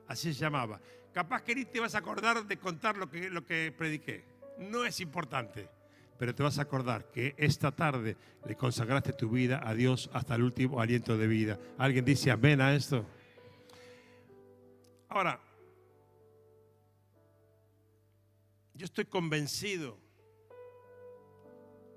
Así 0.08 0.34
se 0.34 0.40
llamaba. 0.40 0.80
Capaz 1.14 1.42
que 1.42 1.66
te 1.66 1.80
vas 1.80 1.96
a 1.96 2.00
acordar 2.00 2.46
de 2.46 2.58
contar 2.58 2.98
lo 2.98 3.10
que, 3.10 3.30
lo 3.30 3.44
que 3.44 3.74
prediqué. 3.76 4.24
No 4.60 4.86
es 4.86 5.00
importante, 5.00 5.68
pero 6.18 6.34
te 6.34 6.44
vas 6.44 6.60
a 6.60 6.64
acordar 6.64 7.12
que 7.12 7.36
esta 7.38 7.72
tarde 7.72 8.16
le 8.46 8.56
consagraste 8.56 9.14
tu 9.14 9.30
vida 9.30 9.62
a 9.68 9.74
Dios 9.74 10.10
hasta 10.14 10.36
el 10.36 10.44
último 10.44 10.80
aliento 10.80 11.18
de 11.18 11.28
vida. 11.28 11.60
¿Alguien 11.78 12.06
dice 12.06 12.32
amén 12.32 12.62
a 12.62 12.74
esto? 12.74 13.06
Ahora, 15.10 15.40
yo 18.74 18.86
estoy 18.86 19.06
convencido, 19.06 19.98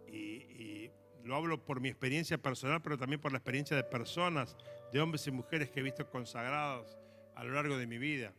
y 0.06 0.90
lo 1.24 1.36
hablo 1.36 1.64
por 1.64 1.80
mi 1.80 1.88
experiencia 1.88 2.38
personal, 2.38 2.80
pero 2.82 2.98
también 2.98 3.20
por 3.20 3.32
la 3.32 3.38
experiencia 3.38 3.76
de 3.76 3.84
personas, 3.84 4.56
de 4.92 5.00
hombres 5.00 5.26
y 5.26 5.30
mujeres 5.30 5.70
que 5.70 5.80
he 5.80 5.82
visto 5.82 6.08
consagrados 6.10 6.99
a 7.40 7.44
lo 7.44 7.54
largo 7.54 7.78
de 7.78 7.86
mi 7.86 7.96
vida, 7.96 8.34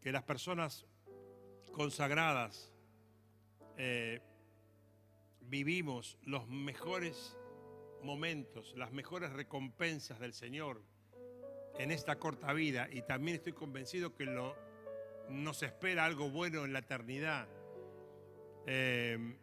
que 0.00 0.10
las 0.12 0.22
personas 0.22 0.86
consagradas 1.72 2.72
eh, 3.76 4.22
vivimos 5.42 6.16
los 6.22 6.48
mejores 6.48 7.36
momentos, 8.02 8.72
las 8.78 8.92
mejores 8.92 9.30
recompensas 9.34 10.18
del 10.20 10.32
Señor 10.32 10.80
en 11.78 11.90
esta 11.90 12.16
corta 12.18 12.54
vida. 12.54 12.88
Y 12.90 13.02
también 13.02 13.36
estoy 13.36 13.52
convencido 13.52 14.14
que 14.14 14.24
lo, 14.24 14.56
nos 15.28 15.62
espera 15.62 16.06
algo 16.06 16.30
bueno 16.30 16.64
en 16.64 16.72
la 16.72 16.78
eternidad. 16.78 17.46
Eh, 18.66 19.36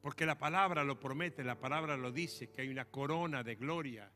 porque 0.00 0.26
la 0.26 0.38
palabra 0.38 0.82
lo 0.82 0.98
promete, 0.98 1.44
la 1.44 1.60
palabra 1.60 1.96
lo 1.96 2.10
dice, 2.10 2.50
que 2.50 2.62
hay 2.62 2.68
una 2.68 2.86
corona 2.86 3.44
de 3.44 3.54
gloria 3.54 4.10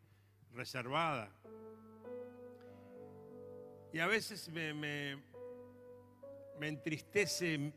reservada. 0.57 1.31
Y 3.93 4.01
a 4.01 4.07
veces 4.07 4.49
me, 4.49 4.75
me, 4.75 5.23
me 6.59 6.69
entristece 6.69 7.73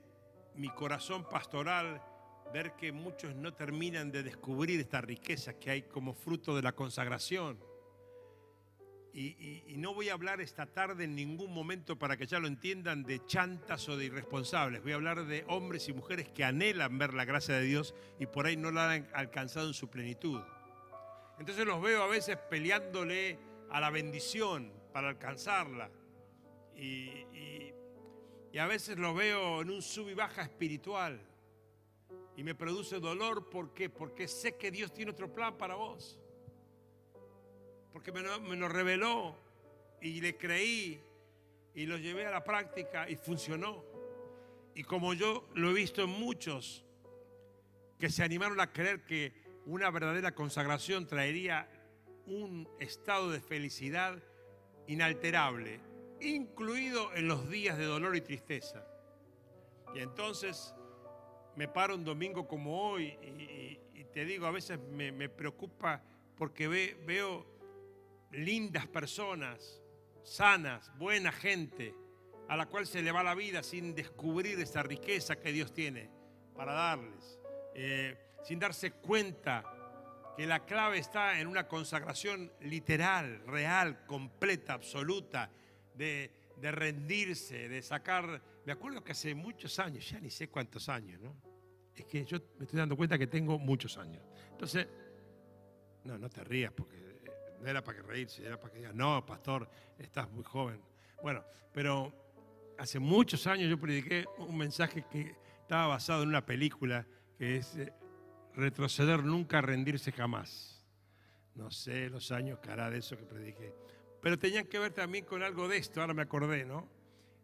mi 0.56 0.70
corazón 0.70 1.28
pastoral 1.30 2.02
ver 2.54 2.74
que 2.74 2.92
muchos 2.92 3.36
no 3.36 3.54
terminan 3.54 4.12
de 4.12 4.24
descubrir 4.24 4.80
esta 4.80 5.02
riqueza 5.02 5.54
que 5.60 5.70
hay 5.72 5.82
como 5.84 6.14
fruto 6.14 6.56
de 6.56 6.62
la 6.62 6.74
consagración. 6.74 7.60
Y, 9.14 9.76
no 9.78 9.94
voy 9.94 10.10
a 10.10 10.14
hablar 10.14 10.40
esta 10.40 10.66
tarde 10.66 11.06
en 11.06 11.16
ningún 11.16 11.54
momento 11.54 11.98
para 11.98 12.16
que 12.16 12.28
ya 12.28 12.40
lo 12.40 12.48
entiendan 12.48 13.04
de 13.04 13.26
chantas 13.26 13.90
o 13.90 13.98
de 13.98 14.06
irresponsables. 14.06 14.84
Voy 14.84 14.92
a 14.92 14.96
hablar 14.96 15.26
de 15.26 15.46
hombres 15.48 15.90
y 15.90 15.94
mujeres 15.94 16.30
que 16.30 16.44
anhelan 16.44 16.98
ver 16.98 17.14
la 17.14 17.26
gracia 17.26 17.56
de 17.56 17.64
Dios 17.64 17.96
y 18.20 18.28
por 18.28 18.46
ahí 18.46 18.56
no 18.56 18.72
la 18.72 18.92
han 18.92 19.08
alcanzado 19.14 19.68
en 19.68 19.74
su 19.74 19.90
plenitud. 19.90 20.42
Entonces 21.40 21.66
los 21.66 21.82
veo 21.82 22.04
a 22.04 22.08
veces 22.08 22.38
peleándole 22.50 23.40
a 23.70 23.80
la 23.80 23.90
bendición 23.90 24.74
para 24.92 25.10
alcanzarla. 25.10 25.90
Y, 26.76 27.26
a 28.60 28.68
veces 28.68 28.98
los 28.98 29.16
veo 29.16 29.62
en 29.62 29.70
un 29.70 29.82
sub 29.82 30.10
y 30.10 30.14
baja 30.14 30.42
espiritual 30.42 31.22
y 32.36 32.44
me 32.44 32.56
produce 32.56 33.00
dolor. 33.00 33.50
¿Por 33.50 33.74
qué? 33.74 33.90
Porque 33.90 34.28
sé 34.28 34.58
que 34.58 34.70
Dios 34.70 34.92
tiene 34.92 35.12
otro 35.12 35.34
plan 35.34 35.58
para 35.58 35.76
vos. 35.76 36.20
Porque 37.94 38.12
me 38.12 38.22
lo, 38.22 38.68
reveló 38.68 39.38
y 40.02 40.20
le 40.20 40.36
creí 40.36 41.02
y 41.74 41.86
lo 41.86 41.98
llevé 41.98 42.26
a 42.26 42.32
la 42.32 42.44
práctica 42.44 43.10
y 43.10 43.16
funcionó. 43.16 43.86
Y 44.76 44.84
como 44.84 45.14
yo 45.14 45.48
lo 45.54 45.70
he 45.70 45.74
visto 45.74 46.04
en 46.04 46.10
muchos 46.10 46.84
que 47.98 48.10
se 48.10 48.24
animaron 48.24 48.60
a 48.60 48.74
creer 48.74 49.06
que 49.06 49.49
una 49.70 49.92
verdadera 49.92 50.34
consagración 50.34 51.06
traería 51.06 51.70
un 52.26 52.68
estado 52.80 53.30
de 53.30 53.40
felicidad 53.40 54.18
inalterable, 54.88 55.80
incluido 56.22 57.14
en 57.14 57.28
los 57.28 57.50
días 57.50 57.78
de 57.78 57.86
dolor 57.86 58.16
y 58.16 58.22
tristeza. 58.22 58.84
Y 59.94 60.00
entonces 60.00 60.74
me 61.56 61.68
paro 61.68 61.94
un 61.96 62.04
domingo 62.04 62.48
como 62.48 62.90
hoy 62.90 63.16
y, 63.94 64.04
te 64.06 64.26
digo, 64.26 64.48
a 64.48 64.52
veces 64.52 64.80
me, 64.80 65.30
preocupa 65.30 66.02
porque 66.36 66.68
veo 66.68 67.46
lindas 68.32 68.88
personas, 68.88 69.84
sanas, 70.24 70.92
buena 70.98 71.32
gente, 71.32 71.94
a 72.48 72.58
la 72.58 72.66
cual 72.66 72.88
se 72.88 73.04
le 73.04 73.12
va 73.12 73.22
la 73.22 73.36
vida 73.36 73.62
sin 73.62 73.94
descubrir 73.94 74.60
esa 74.60 74.82
riqueza 74.82 75.36
que 75.36 75.52
Dios 75.52 75.72
tiene 75.74 76.10
para 76.56 76.74
darles, 76.74 77.40
eh, 77.76 78.18
sin 78.44 78.60
darse 78.60 78.92
cuenta 78.92 79.64
que 80.36 80.46
la 80.46 80.66
clave 80.66 81.00
está 81.00 81.40
en 81.40 81.48
una 81.48 81.68
consagración 81.68 82.52
literal, 82.62 83.42
real, 83.46 84.06
completa, 84.06 84.74
absoluta, 84.74 85.50
de, 85.96 86.32
de 86.58 86.72
rendirse, 86.72 87.68
de 87.68 87.82
sacar... 87.82 88.42
Me 88.66 88.72
acuerdo 88.72 89.04
que 89.04 89.12
hace 89.12 89.36
muchos 89.36 89.80
años, 89.80 90.10
ya 90.10 90.20
ni 90.20 90.30
sé 90.30 90.48
cuántos 90.48 90.88
años, 90.90 91.20
¿no? 91.20 91.36
es 92.02 92.06
que 92.06 92.26
yo 92.26 92.38
me 92.58 92.66
estoy 92.66 92.80
dando 92.80 92.96
cuenta 92.96 93.18
que 93.18 93.28
tengo 93.28 93.60
muchos 93.60 93.98
años. 93.98 94.24
Entonces, 94.52 94.88
no, 96.04 96.18
no 96.18 96.30
te 96.30 96.44
rías 96.44 96.72
porque 96.72 96.98
no 97.60 97.68
era 97.68 97.84
para 97.84 97.98
que 97.98 98.04
reírse, 98.04 98.46
era 98.46 98.60
para 98.60 98.74
que 98.74 98.80
digas, 98.80 98.96
no, 98.96 99.26
pastor, 99.26 99.70
estás 99.98 100.30
muy 100.32 100.44
joven. 100.44 100.82
Bueno, 101.22 101.44
pero 101.74 102.14
hace 102.78 103.00
muchos 103.00 103.46
años 103.48 103.70
yo 103.70 103.80
prediqué 103.80 104.26
un 104.38 104.58
mensaje 104.58 105.04
que 105.12 105.36
estaba 105.62 105.88
basado 105.88 106.24
en 106.24 106.30
una 106.30 106.46
película 106.46 107.06
que 107.38 107.58
es 107.58 107.76
eh, 107.76 107.94
retroceder 108.60 109.24
nunca, 109.24 109.62
rendirse 109.62 110.12
jamás. 110.12 110.86
No 111.56 111.72
sé 111.72 112.10
los 112.10 112.32
años 112.32 112.60
que 112.60 112.72
hará 112.72 112.90
de 112.90 113.00
eso 113.00 113.18
que 113.18 113.24
prediqué. 113.24 113.74
Pero 114.22 114.38
tenían 114.38 114.68
que 114.68 114.80
ver 114.80 114.94
también 114.94 115.26
con 115.26 115.44
algo 115.44 115.68
de 115.68 115.78
esto, 115.78 116.02
ahora 116.02 116.14
me 116.14 116.22
acordé, 116.22 116.66
¿no? 116.66 116.88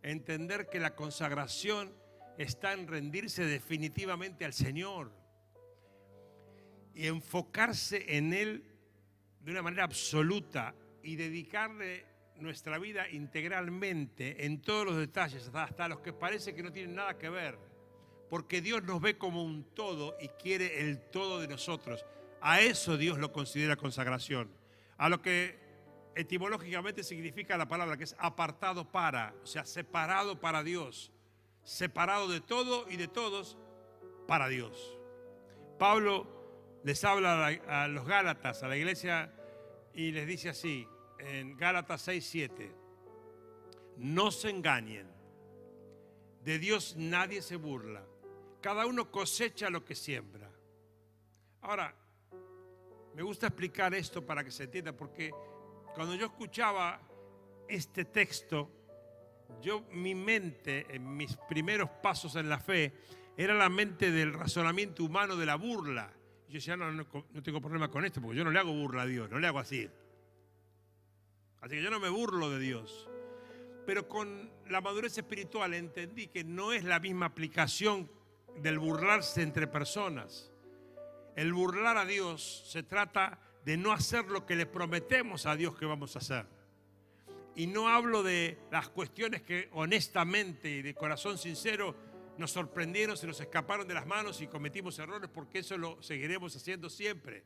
Entender 0.04 0.70
que 0.70 0.80
la 0.80 0.96
consagración 0.96 1.94
está 2.38 2.74
en 2.74 2.88
rendirse 2.88 3.46
definitivamente 3.46 4.46
al 4.46 4.54
Señor 4.54 5.12
y 6.94 7.08
enfocarse 7.08 8.18
en 8.18 8.34
Él 8.34 8.64
de 9.40 9.52
una 9.52 9.62
manera 9.62 9.84
absoluta 9.84 10.76
y 11.02 11.16
dedicarle 11.16 12.06
nuestra 12.38 12.78
vida 12.78 13.10
integralmente 13.10 14.46
en 14.46 14.62
todos 14.62 14.86
los 14.86 14.98
detalles, 14.98 15.50
hasta 15.54 15.88
los 15.88 16.00
que 16.00 16.14
parece 16.14 16.54
que 16.54 16.64
no 16.64 16.72
tienen 16.72 16.96
nada 16.96 17.18
que 17.18 17.30
ver, 17.30 17.58
porque 18.30 18.62
Dios 18.62 18.84
nos 18.84 19.02
ve 19.02 19.18
como 19.18 19.44
un 19.44 19.64
todo 19.74 20.16
y 20.20 20.30
quiere 20.30 20.82
el 20.82 21.00
todo 21.10 21.40
de 21.40 21.48
nosotros. 21.48 22.06
A 22.42 22.62
eso 22.62 22.98
Dios 22.98 23.18
lo 23.18 23.32
considera 23.32 23.76
consagración, 23.76 24.52
a 24.98 25.10
lo 25.10 25.22
que 25.22 25.60
etimológicamente 26.16 27.04
significa 27.04 27.58
la 27.58 27.68
palabra 27.68 27.98
que 27.98 28.06
es 28.06 28.16
apartado 28.20 28.92
para, 28.92 29.36
o 29.44 29.46
sea, 29.46 29.66
separado 29.66 30.40
para 30.40 30.64
Dios. 30.64 31.12
Separado 31.64 32.28
de 32.28 32.42
todo 32.42 32.90
y 32.90 32.96
de 32.96 33.08
todos 33.08 33.58
para 34.28 34.48
Dios. 34.48 34.98
Pablo 35.80 36.28
les 36.84 37.04
habla 37.04 37.48
a 37.68 37.88
los 37.88 38.06
Gálatas, 38.06 38.62
a 38.64 38.68
la 38.68 38.78
iglesia, 38.78 39.34
y 39.94 40.12
les 40.12 40.28
dice 40.28 40.50
así, 40.50 40.88
en 41.20 41.58
Gálatas 41.58 42.04
6, 42.04 42.28
7, 42.30 42.76
no 43.98 44.30
se 44.32 44.52
engañen, 44.52 45.08
de 46.44 46.60
Dios 46.60 46.96
nadie 46.96 47.42
se 47.42 47.56
burla, 47.56 48.06
cada 48.66 48.88
uno 48.88 49.12
cosecha 49.12 49.70
lo 49.70 49.86
que 49.86 49.94
siembra. 49.94 50.50
Ahora, 51.62 51.94
me 53.14 53.22
gusta 53.22 53.46
explicar 53.46 53.94
esto 53.94 54.26
para 54.26 54.44
que 54.44 54.50
se 54.50 54.64
entienda, 54.64 54.92
porque 54.92 55.30
cuando 55.94 56.16
yo 56.16 56.26
escuchaba 56.26 57.00
este 57.68 58.06
texto, 58.06 58.72
yo, 59.62 59.82
mi 59.92 60.16
mente, 60.16 60.88
en 60.90 61.16
mis 61.16 61.38
primeros 61.48 61.92
pasos 62.02 62.36
en 62.38 62.50
la 62.50 62.58
fe, 62.58 62.92
era 63.38 63.54
la 63.54 63.70
mente 63.70 64.10
del 64.10 64.34
razonamiento 64.34 65.04
humano 65.04 65.36
de 65.36 65.46
la 65.46 65.58
burla. 65.58 66.12
yo 66.48 66.56
decía, 66.56 66.76
no, 66.76 66.92
no, 66.92 67.06
no 67.34 67.44
tengo 67.44 67.62
problema 67.62 67.92
con 67.92 68.04
esto, 68.04 68.20
porque 68.20 68.40
yo 68.40 68.44
no 68.44 68.50
le 68.50 68.58
hago 68.58 68.74
burla 68.74 69.04
a 69.04 69.06
Dios, 69.06 69.30
no 69.30 69.38
le 69.38 69.46
hago 69.46 69.60
así. 69.60 69.88
Así 71.62 71.76
que 71.76 71.84
yo 71.84 71.92
no 71.92 72.00
me 72.00 72.10
burlo 72.10 72.50
de 72.50 72.58
Dios. 72.58 73.08
Pero 73.86 74.08
con 74.08 74.50
la 74.68 74.82
madurez 74.82 75.16
espiritual 75.20 75.76
entendí 75.76 76.30
que 76.30 76.44
no 76.44 76.74
es 76.74 76.84
la 76.84 77.00
misma 77.00 77.28
aplicación 77.28 78.10
del 78.58 78.80
burlarse 78.80 79.42
entre 79.42 79.68
personas. 79.68 80.52
El 81.36 81.54
burlar 81.54 81.98
a 81.98 82.06
Dios 82.06 82.64
se 82.68 82.84
trata 82.84 83.40
de 83.66 83.78
no 83.78 83.92
hacer 83.92 84.26
lo 84.26 84.46
que 84.46 84.56
le 84.56 84.66
prometemos 84.66 85.46
a 85.46 85.56
Dios 85.56 85.76
que 85.78 85.86
vamos 85.86 86.16
a 86.16 86.20
hacer. 86.20 86.46
Y 87.56 87.68
no 87.68 87.88
hablo 87.88 88.22
de 88.22 88.58
las 88.72 88.90
cuestiones 88.90 89.42
que 89.42 89.70
honestamente 89.74 90.70
y 90.70 90.82
de 90.82 90.94
corazón 90.94 91.38
sincero 91.38 91.96
nos 92.38 92.52
sorprendieron, 92.52 93.18
se 93.18 93.28
nos 93.28 93.40
escaparon 93.40 93.88
de 93.88 93.94
las 93.94 94.06
manos 94.06 94.42
y 94.42 94.48
cometimos 94.48 95.00
errores, 95.00 95.30
porque 95.34 95.60
eso 95.60 95.78
lo 95.78 96.02
seguiremos 96.02 96.56
haciendo 96.56 96.90
siempre. 96.90 97.44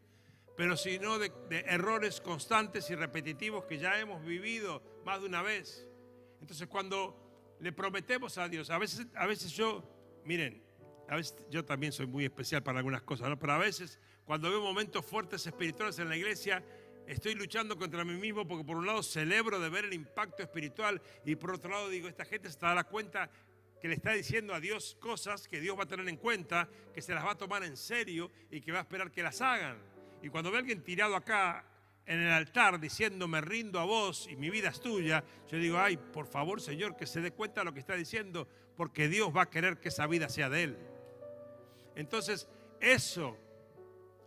Pero 0.57 0.75
sino 0.75 1.19
de, 1.19 1.31
de 1.47 1.59
errores 1.59 2.21
constantes 2.21 2.89
y 2.89 2.95
repetitivos 2.95 3.65
que 3.65 3.77
ya 3.77 3.99
hemos 3.99 4.25
vivido 4.25 4.81
más 5.05 5.21
de 5.21 5.27
una 5.27 5.41
vez. 5.41 5.87
Entonces 6.41 6.67
cuando 6.67 7.55
le 7.59 7.71
prometemos 7.71 8.37
a 8.37 8.47
Dios, 8.47 8.69
a 8.69 8.77
veces, 8.77 9.07
a 9.15 9.25
veces 9.27 9.51
yo, 9.51 9.83
miren, 10.25 10.61
a 11.09 11.15
veces 11.15 11.35
yo 11.49 11.65
también 11.65 11.91
soy 11.91 12.05
muy 12.05 12.23
especial 12.23 12.61
para 12.61 12.77
algunas 12.77 13.01
cosas, 13.01 13.35
pero 13.39 13.53
a 13.53 13.57
veces 13.57 13.99
cuando 14.25 14.47
veo 14.49 14.61
momentos 14.61 15.03
fuertes 15.03 15.45
espirituales 15.47 15.97
en 15.97 16.07
la 16.07 16.15
iglesia, 16.15 16.63
estoy 17.07 17.33
luchando 17.33 17.75
contra 17.79 18.05
mí 18.05 18.13
mismo 18.13 18.47
porque 18.47 18.63
por 18.63 18.77
un 18.77 18.85
lado 18.85 19.01
celebro 19.01 19.59
de 19.59 19.69
ver 19.69 19.85
el 19.85 19.93
impacto 19.93 20.43
espiritual 20.43 21.01
y 21.25 21.35
por 21.35 21.55
otro 21.55 21.71
lado 21.71 21.89
digo, 21.89 22.07
esta 22.07 22.25
gente 22.25 22.47
se 22.51 22.59
dará 22.59 22.83
cuenta 22.83 23.31
que 23.81 23.87
le 23.87 23.95
está 23.95 24.11
diciendo 24.11 24.53
a 24.53 24.59
Dios 24.59 24.97
cosas 24.99 25.47
que 25.47 25.59
Dios 25.59 25.75
va 25.77 25.83
a 25.83 25.87
tener 25.87 26.07
en 26.07 26.17
cuenta, 26.17 26.69
que 26.93 27.01
se 27.01 27.15
las 27.15 27.25
va 27.25 27.31
a 27.31 27.37
tomar 27.37 27.63
en 27.63 27.75
serio 27.75 28.29
y 28.51 28.61
que 28.61 28.71
va 28.71 28.77
a 28.77 28.81
esperar 28.81 29.09
que 29.09 29.23
las 29.23 29.41
hagan. 29.41 29.79
Y 30.21 30.29
cuando 30.29 30.51
ve 30.51 30.57
a 30.57 30.59
alguien 30.59 30.83
tirado 30.83 31.15
acá 31.15 31.65
en 32.05 32.19
el 32.19 32.31
altar 32.31 32.79
diciendo 32.79 33.27
me 33.27 33.41
rindo 33.41 33.79
a 33.79 33.85
vos 33.85 34.27
y 34.29 34.35
mi 34.35 34.51
vida 34.51 34.69
es 34.69 34.79
tuya, 34.79 35.23
yo 35.47 35.57
digo, 35.57 35.79
ay, 35.79 35.97
por 35.97 36.27
favor 36.27 36.61
Señor, 36.61 36.95
que 36.95 37.07
se 37.07 37.19
dé 37.19 37.31
cuenta 37.31 37.61
de 37.61 37.65
lo 37.65 37.73
que 37.73 37.79
está 37.79 37.95
diciendo, 37.95 38.47
porque 38.77 39.07
Dios 39.07 39.35
va 39.35 39.41
a 39.41 39.49
querer 39.49 39.79
que 39.79 39.89
esa 39.89 40.05
vida 40.05 40.29
sea 40.29 40.49
de 40.49 40.63
Él. 40.63 40.77
Entonces, 41.95 42.47
eso 42.79 43.37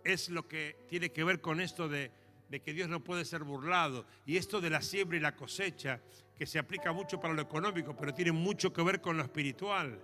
es 0.05 0.29
lo 0.29 0.47
que 0.47 0.77
tiene 0.89 1.11
que 1.11 1.25
ver 1.25 1.41
con 1.41 1.61
esto 1.61 1.89
de, 1.89 2.11
que 2.51 2.73
Dios 2.73 2.89
no 2.89 3.03
puede 3.03 3.25
ser 3.25 3.45
burlado. 3.45 4.05
Y 4.27 4.37
esto 4.37 4.61
de 4.61 4.71
la 4.71 4.83
siembra 4.83 5.17
y 5.17 5.21
la 5.21 5.37
cosecha, 5.37 6.01
que 6.37 6.47
se 6.47 6.59
aplica 6.59 6.93
mucho 6.93 7.21
para 7.21 7.35
lo 7.35 7.43
económico, 7.43 7.97
pero 7.97 8.13
tiene 8.13 8.33
mucho 8.33 8.73
que 8.73 8.83
ver 8.83 9.01
con 9.01 9.17
lo 9.17 9.23
espiritual 9.23 10.03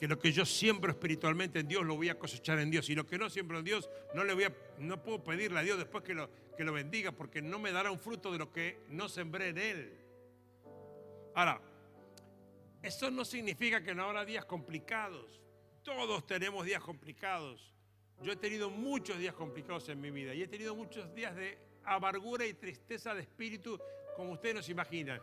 que 0.00 0.08
lo 0.08 0.18
que 0.18 0.32
yo 0.32 0.46
siembro 0.46 0.90
espiritualmente 0.90 1.58
en 1.58 1.68
Dios 1.68 1.84
lo 1.84 1.94
voy 1.94 2.08
a 2.08 2.18
cosechar 2.18 2.58
en 2.58 2.70
Dios. 2.70 2.88
Y 2.88 2.94
lo 2.94 3.04
que 3.04 3.18
no 3.18 3.28
siembro 3.28 3.58
en 3.58 3.66
Dios, 3.66 3.90
no 4.14 4.24
le 4.24 4.32
voy 4.32 4.44
a, 4.44 4.56
no 4.78 5.02
puedo 5.02 5.22
pedirle 5.22 5.58
a 5.58 5.62
Dios 5.62 5.76
después 5.76 6.02
que 6.02 6.14
lo, 6.14 6.30
que 6.56 6.64
lo 6.64 6.72
bendiga, 6.72 7.12
porque 7.12 7.42
no 7.42 7.58
me 7.58 7.70
dará 7.70 7.90
un 7.90 7.98
fruto 7.98 8.32
de 8.32 8.38
lo 8.38 8.50
que 8.50 8.80
no 8.88 9.10
sembré 9.10 9.48
en 9.48 9.58
Él. 9.58 9.98
Ahora, 11.34 11.60
eso 12.82 13.10
no 13.10 13.26
significa 13.26 13.82
que 13.82 13.94
no 13.94 14.04
habrá 14.04 14.24
días 14.24 14.46
complicados. 14.46 15.38
Todos 15.82 16.26
tenemos 16.26 16.66
días 16.66 16.82
complicados. 16.82 17.72
Yo 18.22 18.32
he 18.32 18.36
tenido 18.36 18.68
muchos 18.68 19.18
días 19.18 19.34
complicados 19.34 19.88
en 19.88 20.00
mi 20.00 20.10
vida 20.10 20.34
y 20.34 20.42
he 20.42 20.48
tenido 20.48 20.74
muchos 20.74 21.14
días 21.14 21.34
de 21.34 21.58
amargura 21.84 22.44
y 22.46 22.52
tristeza 22.52 23.14
de 23.14 23.22
espíritu, 23.22 23.80
como 24.14 24.32
ustedes 24.32 24.54
nos 24.56 24.68
imaginan. 24.68 25.20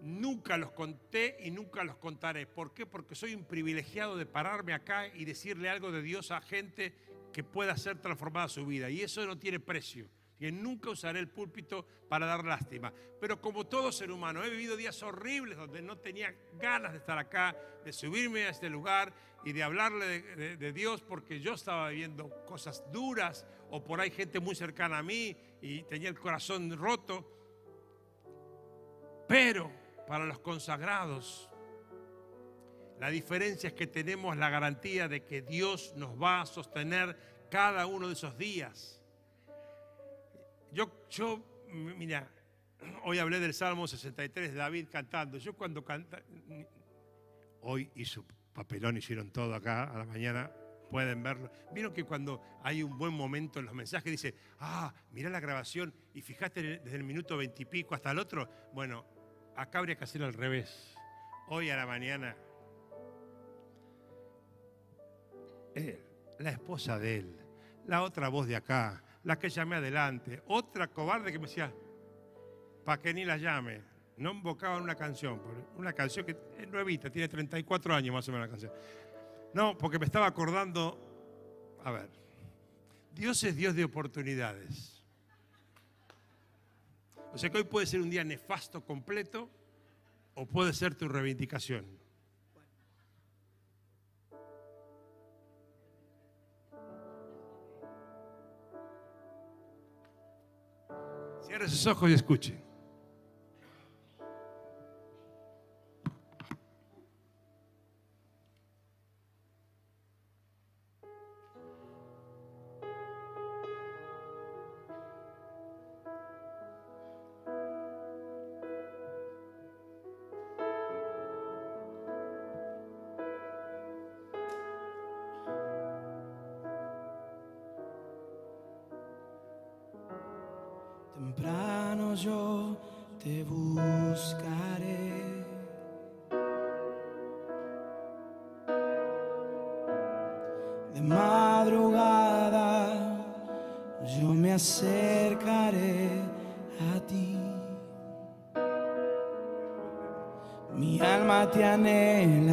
Nunca 0.00 0.56
los 0.56 0.72
conté 0.72 1.36
y 1.40 1.50
nunca 1.50 1.84
los 1.84 1.96
contaré. 1.96 2.46
¿Por 2.46 2.72
qué? 2.72 2.86
Porque 2.86 3.14
soy 3.14 3.34
un 3.34 3.44
privilegiado 3.44 4.16
de 4.16 4.24
pararme 4.24 4.72
acá 4.72 5.08
y 5.08 5.24
decirle 5.24 5.68
algo 5.68 5.92
de 5.92 6.00
Dios 6.02 6.30
a 6.30 6.40
gente 6.40 6.94
que 7.32 7.44
pueda 7.44 7.76
ser 7.76 7.98
transformada 7.98 8.48
su 8.48 8.64
vida. 8.64 8.88
Y 8.88 9.02
eso 9.02 9.26
no 9.26 9.38
tiene 9.38 9.60
precio. 9.60 10.08
Que 10.38 10.52
nunca 10.52 10.90
usaré 10.90 11.20
el 11.20 11.28
púlpito 11.28 11.86
para 12.08 12.26
dar 12.26 12.44
lástima. 12.44 12.92
Pero 13.20 13.40
como 13.40 13.66
todo 13.66 13.90
ser 13.90 14.10
humano, 14.10 14.44
he 14.44 14.50
vivido 14.50 14.76
días 14.76 15.02
horribles 15.02 15.56
donde 15.56 15.82
no 15.82 15.98
tenía 15.98 16.34
ganas 16.58 16.92
de 16.92 16.98
estar 16.98 17.18
acá, 17.18 17.56
de 17.84 17.92
subirme 17.92 18.44
a 18.44 18.50
este 18.50 18.68
lugar 18.68 19.12
y 19.44 19.52
de 19.52 19.62
hablarle 19.62 20.20
de, 20.20 20.56
de 20.56 20.72
Dios 20.72 21.02
porque 21.02 21.40
yo 21.40 21.54
estaba 21.54 21.88
viviendo 21.88 22.28
cosas 22.44 22.84
duras 22.92 23.46
o 23.70 23.82
por 23.82 24.00
ahí 24.00 24.10
gente 24.10 24.40
muy 24.40 24.54
cercana 24.54 24.98
a 24.98 25.02
mí 25.02 25.36
y 25.62 25.82
tenía 25.84 26.08
el 26.08 26.18
corazón 26.18 26.76
roto. 26.76 27.32
Pero 29.26 29.86
para 30.06 30.24
los 30.24 30.38
consagrados. 30.38 31.50
La 32.98 33.10
diferencia 33.10 33.68
es 33.68 33.74
que 33.74 33.86
tenemos 33.86 34.36
la 34.36 34.48
garantía 34.48 35.08
de 35.08 35.24
que 35.24 35.42
Dios 35.42 35.92
nos 35.96 36.20
va 36.20 36.40
a 36.40 36.46
sostener 36.46 37.18
cada 37.50 37.86
uno 37.86 38.06
de 38.06 38.14
esos 38.14 38.38
días. 38.38 39.02
Yo, 41.10 41.40
mira, 41.70 42.28
hoy 43.04 43.18
hablé 43.18 43.40
del 43.40 43.54
Salmo 43.54 43.86
63 43.86 44.52
de 44.52 44.56
David 44.56 44.88
cantando. 44.90 45.38
Yo 45.38 45.54
cuando 45.54 45.84
canta, 45.84 46.22
hoy 47.60 47.90
hizo 47.94 48.24
papelón, 48.52 48.96
hicieron 48.96 49.30
todo 49.30 49.54
acá 49.54 49.84
a 49.84 49.98
la 49.98 50.04
mañana, 50.04 50.50
pueden 50.90 51.22
verlo. 51.22 51.50
Vieron 51.72 51.92
que 51.92 52.04
cuando 52.04 52.42
hay 52.62 52.82
un 52.82 52.96
buen 52.96 53.12
momento 53.12 53.58
en 53.58 53.66
los 53.66 53.74
mensajes 53.74 54.10
dice, 54.10 54.34
ah, 54.60 54.92
mira 55.12 55.30
la 55.30 55.40
grabación 55.40 55.94
y 56.14 56.22
fíjate 56.22 56.80
desde 56.80 56.96
el 56.96 57.04
minuto 57.04 57.36
veintipico 57.36 57.94
hasta 57.94 58.10
el 58.10 58.18
otro. 58.18 58.48
Bueno, 58.72 59.04
acá 59.56 59.78
habría 59.78 59.96
que 59.96 60.04
hacerlo 60.04 60.26
al 60.26 60.34
revés. 60.34 60.94
Hoy 61.48 61.70
a 61.70 61.76
la 61.76 61.86
mañana, 61.86 62.36
él, 65.74 66.02
la 66.38 66.50
esposa 66.50 66.98
de 66.98 67.18
él, 67.18 67.40
la 67.86 68.02
otra 68.02 68.28
voz 68.28 68.46
de 68.46 68.56
acá, 68.56 69.02
la 69.26 69.36
que 69.36 69.48
llamé 69.48 69.74
adelante, 69.74 70.40
otra 70.46 70.86
cobarde 70.86 71.32
que 71.32 71.38
me 71.40 71.48
decía, 71.48 71.72
para 72.84 73.02
que 73.02 73.12
ni 73.12 73.24
la 73.24 73.36
llame, 73.36 73.82
no 74.18 74.30
invocaban 74.30 74.80
una 74.80 74.94
canción, 74.94 75.42
una 75.76 75.92
canción 75.92 76.24
que 76.24 76.36
es 76.56 76.68
nuevita, 76.68 77.10
tiene 77.10 77.26
34 77.26 77.92
años 77.92 78.14
más 78.14 78.28
o 78.28 78.32
menos 78.32 78.46
la 78.46 78.50
canción. 78.50 78.72
No, 79.52 79.76
porque 79.76 79.98
me 79.98 80.04
estaba 80.04 80.26
acordando, 80.26 81.76
a 81.82 81.90
ver, 81.90 82.08
Dios 83.12 83.42
es 83.42 83.56
Dios 83.56 83.74
de 83.74 83.82
oportunidades. 83.82 85.02
O 87.32 87.36
sea 87.38 87.50
que 87.50 87.58
hoy 87.58 87.64
puede 87.64 87.86
ser 87.86 88.02
un 88.02 88.10
día 88.10 88.22
nefasto 88.22 88.84
completo 88.84 89.50
o 90.34 90.46
puede 90.46 90.72
ser 90.72 90.94
tu 90.94 91.08
reivindicación. 91.08 91.84
Cierre 101.56 101.70
sus 101.70 101.86
ojos 101.86 102.10
y 102.10 102.12
escuche. 102.12 102.65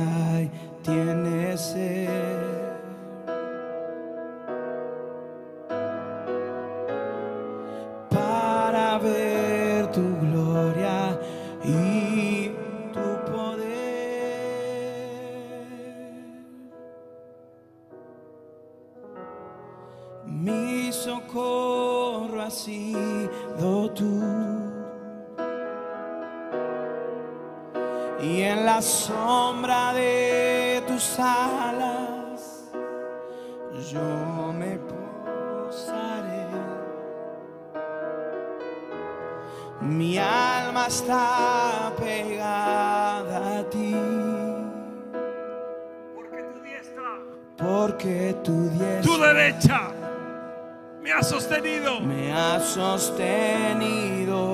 Anhela 0.04 0.42
y 0.42 0.52
tiene 0.84 1.58
sed. 1.58 2.33
Me 52.02 52.34
ha 52.34 52.60
sostenido. 52.60 54.53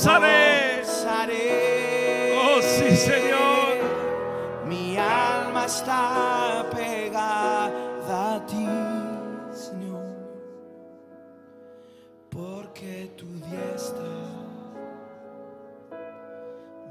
gozaré. 0.00 0.82
Oh, 2.34 2.62
sí, 2.62 2.96
Señor. 2.96 3.76
Mi 4.66 4.96
alma 4.96 5.66
está 5.66 6.66
pegada 6.74 8.36
a 8.36 8.46
ti, 8.46 8.66
Señor. 9.52 10.06
Porque 12.30 13.12
tu 13.16 13.26
diestra 13.26 14.04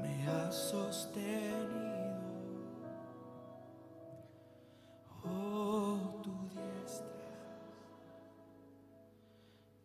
me 0.00 0.28
ha 0.28 0.52
sostenido. 0.52 1.70
Oh, 5.24 5.98
tu 6.22 6.32
diestra 6.54 7.06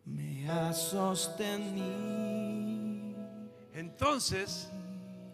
me 0.04 0.48
ha 0.48 0.72
sostenido. 0.72 2.25
Entonces, 3.98 4.70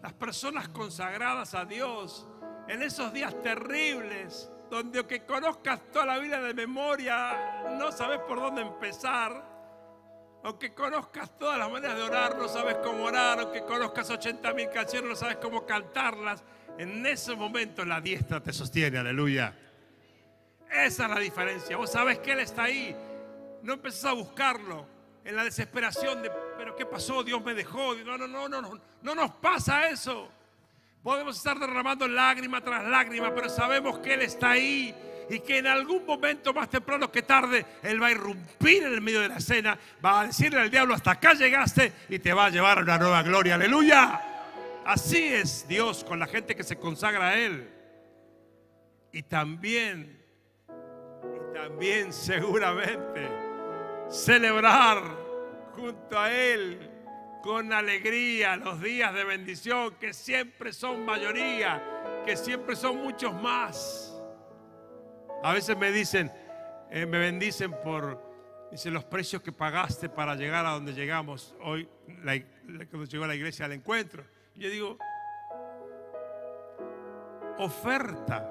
las 0.01 0.13
personas 0.13 0.69
consagradas 0.69 1.53
a 1.53 1.65
Dios, 1.65 2.25
en 2.69 2.81
esos 2.81 3.11
días 3.11 3.35
terribles, 3.41 4.49
donde 4.71 4.99
aunque 4.99 5.25
conozcas 5.25 5.81
toda 5.91 6.05
la 6.05 6.17
vida 6.17 6.39
de 6.39 6.53
memoria, 6.53 7.61
no 7.77 7.91
sabes 7.91 8.19
por 8.19 8.39
dónde 8.39 8.61
empezar, 8.61 9.43
aunque 10.45 10.73
conozcas 10.73 11.37
todas 11.37 11.59
las 11.59 11.69
maneras 11.69 11.97
de 11.97 12.03
orar, 12.03 12.37
no 12.37 12.47
sabes 12.47 12.77
cómo 12.81 13.03
orar, 13.03 13.41
aunque 13.41 13.65
conozcas 13.65 14.09
80 14.09 14.53
mil 14.53 14.69
canciones, 14.69 15.09
no 15.09 15.15
sabes 15.17 15.35
cómo 15.41 15.65
cantarlas, 15.65 16.41
en 16.77 17.05
ese 17.05 17.35
momento 17.35 17.83
la 17.83 17.99
diestra 17.99 18.41
te 18.41 18.53
sostiene, 18.53 18.97
aleluya. 18.97 19.53
Esa 20.71 21.03
es 21.03 21.09
la 21.09 21.19
diferencia. 21.19 21.75
Vos 21.75 21.91
sabés 21.91 22.19
que 22.19 22.31
Él 22.31 22.39
está 22.39 22.63
ahí. 22.63 22.95
No 23.61 23.73
empezás 23.73 24.05
a 24.05 24.13
buscarlo 24.13 24.87
en 25.25 25.35
la 25.35 25.43
desesperación 25.43 26.21
de, 26.21 26.31
¿qué 26.75 26.85
pasó? 26.85 27.23
Dios 27.23 27.43
me 27.43 27.53
dejó. 27.53 27.95
No, 27.95 28.17
no, 28.17 28.27
no, 28.27 28.49
no, 28.49 28.61
no, 28.61 28.79
no 29.01 29.15
nos 29.15 29.31
pasa 29.31 29.89
eso. 29.89 30.29
Podemos 31.01 31.37
estar 31.37 31.59
derramando 31.59 32.07
lágrima 32.07 32.61
tras 32.61 32.85
lágrima, 32.85 33.33
pero 33.35 33.49
sabemos 33.49 33.99
que 33.99 34.13
Él 34.13 34.21
está 34.21 34.51
ahí 34.51 34.95
y 35.29 35.39
que 35.39 35.57
en 35.57 35.67
algún 35.67 36.05
momento 36.05 36.53
más 36.53 36.69
temprano 36.69 37.11
que 37.11 37.21
tarde 37.21 37.65
Él 37.81 38.01
va 38.01 38.07
a 38.07 38.11
irrumpir 38.11 38.83
en 38.83 38.93
el 38.93 39.01
medio 39.01 39.21
de 39.21 39.29
la 39.29 39.37
escena, 39.37 39.77
va 40.03 40.21
a 40.21 40.27
decirle 40.27 40.61
al 40.61 40.69
diablo, 40.69 40.93
hasta 40.93 41.11
acá 41.11 41.33
llegaste 41.33 41.91
y 42.09 42.19
te 42.19 42.33
va 42.33 42.45
a 42.45 42.49
llevar 42.49 42.79
a 42.79 42.81
una 42.81 42.97
nueva 42.97 43.23
gloria. 43.23 43.55
Aleluya. 43.55 44.21
Así 44.85 45.25
es 45.25 45.67
Dios 45.67 46.03
con 46.03 46.19
la 46.19 46.27
gente 46.27 46.55
que 46.55 46.63
se 46.63 46.77
consagra 46.77 47.29
a 47.29 47.37
Él. 47.37 47.69
Y 49.11 49.23
también, 49.23 50.19
y 50.69 51.53
también 51.53 52.11
seguramente 52.11 53.29
celebrar 54.09 55.22
junto 55.75 56.19
a 56.19 56.31
Él 56.31 56.89
con 57.43 57.73
alegría 57.73 58.55
los 58.55 58.81
días 58.81 59.13
de 59.13 59.23
bendición 59.25 59.95
que 59.99 60.13
siempre 60.13 60.71
son 60.71 61.03
mayoría, 61.03 62.21
que 62.25 62.37
siempre 62.37 62.75
son 62.75 62.97
muchos 62.97 63.33
más. 63.33 64.21
A 65.43 65.51
veces 65.51 65.77
me 65.77 65.91
dicen, 65.91 66.31
eh, 66.89 67.05
me 67.05 67.19
bendicen 67.19 67.71
por 67.83 68.33
dicen, 68.71 68.93
los 68.93 69.03
precios 69.03 69.41
que 69.41 69.51
pagaste 69.51 70.09
para 70.09 70.35
llegar 70.35 70.65
a 70.65 70.71
donde 70.71 70.93
llegamos 70.93 71.53
hoy, 71.61 71.87
cuando 72.89 73.05
llegó 73.05 73.25
a 73.25 73.27
la 73.27 73.35
iglesia 73.35 73.65
al 73.65 73.73
encuentro. 73.73 74.23
Yo 74.55 74.69
digo, 74.69 74.97
oferta, 77.57 78.49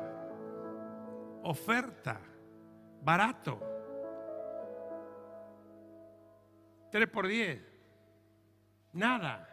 oferta, 1.42 2.20
barato. 3.02 3.58
3 6.92 7.08
por 7.08 7.26
10. 7.26 7.58
Nada. 8.92 9.48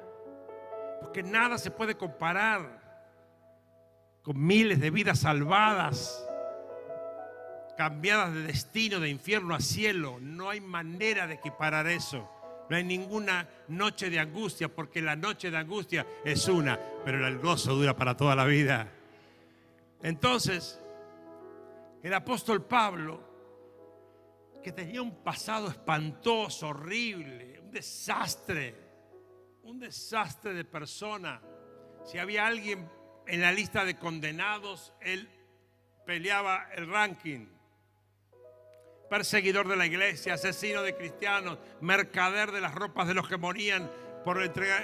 Porque 1.02 1.23
nada 1.23 1.58
se 1.58 1.71
puede 1.71 1.95
comparar 1.95 2.80
con 4.21 4.45
miles 4.45 4.82
de 4.82 4.91
vidas 4.91 5.19
salvadas, 5.19 6.23
cambiadas 7.78 8.34
de 8.34 8.43
destino, 8.43 8.99
de 8.99 9.10
infierno 9.10 9.56
a 9.56 9.62
cielo. 9.62 10.17
No 10.19 10.49
hay 10.49 10.60
manera 10.60 11.25
de 11.25 11.36
equiparar 11.36 11.88
eso. 11.88 12.30
No 12.69 12.75
hay 12.75 12.84
ninguna 12.84 13.47
noche 13.69 14.10
de 14.10 14.19
angustia, 14.19 14.67
porque 14.67 15.02
la 15.02 15.15
noche 15.15 15.49
de 15.49 15.58
angustia 15.58 16.06
es 16.23 16.47
una, 16.47 16.78
pero 17.04 17.25
el 17.25 17.39
gozo 17.39 17.73
dura 17.73 17.95
para 17.95 18.15
toda 18.15 18.36
la 18.36 18.45
vida. 18.45 18.91
Entonces, 20.04 20.80
el 22.04 22.13
apóstol 22.13 22.63
Pablo, 22.65 23.29
que 24.63 24.72
tenía 24.72 25.02
un 25.02 25.24
pasado 25.24 25.69
espantoso, 25.69 26.69
horrible, 26.69 27.60
un 27.60 27.72
desastre, 27.72 28.76
un 29.63 29.80
desastre 29.80 30.54
de 30.54 30.65
persona. 30.65 31.41
Si 32.06 32.17
había 32.17 32.48
alguien 32.48 32.89
en 33.28 33.41
la 33.41 33.52
lista 33.52 33.86
de 33.86 33.98
condenados, 33.98 34.93
él 35.02 35.30
peleaba 36.06 36.69
el 36.76 36.88
ranking 36.89 37.48
perseguidor 39.10 39.67
de 39.67 39.76
la 39.76 39.86
iglesia, 39.86 40.36
asesino 40.36 40.84
de 40.84 40.95
cristianos, 40.95 41.58
mercader 41.82 42.52
de 42.52 42.62
las 42.62 42.76
ropas 42.76 43.08
de 43.08 43.15
los 43.15 43.28
que 43.28 43.38
morían 43.38 43.89
por, 44.24 44.38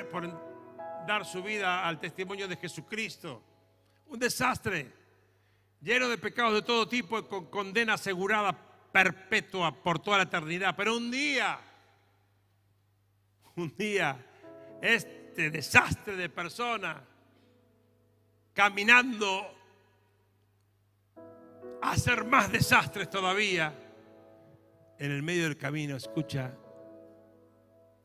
por 0.09 1.05
dar 1.05 1.25
su 1.25 1.43
vida 1.43 1.87
al 1.87 1.99
testimonio 1.99 2.47
de 2.47 2.57
Jesucristo. 2.57 3.43
Un 4.07 4.19
desastre, 4.19 4.91
lleno 5.79 6.09
de 6.09 6.17
pecados 6.17 6.55
de 6.55 6.61
todo 6.63 6.87
tipo, 6.87 7.23
con 7.27 7.45
condena 7.45 7.93
asegurada 7.93 8.57
perpetua 8.95 9.83
por 9.83 9.99
toda 9.99 10.19
la 10.19 10.23
eternidad. 10.23 10.73
Pero 10.73 10.95
un 10.95 11.11
día, 11.11 11.59
un 13.57 13.75
día, 13.75 14.25
este 14.81 15.51
desastre 15.51 16.15
de 16.15 16.29
persona, 16.29 17.03
caminando 18.53 19.53
a 21.81 21.91
hacer 21.91 22.23
más 22.23 22.49
desastres 22.49 23.09
todavía, 23.09 23.77
en 24.97 25.11
el 25.11 25.21
medio 25.23 25.43
del 25.43 25.57
camino 25.57 25.97
escucha 25.97 26.57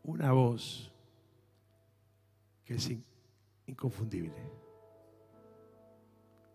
una 0.03 0.33
voz 0.33 0.91
que 2.65 2.75
es 2.75 2.91
inconfundible, 3.67 4.35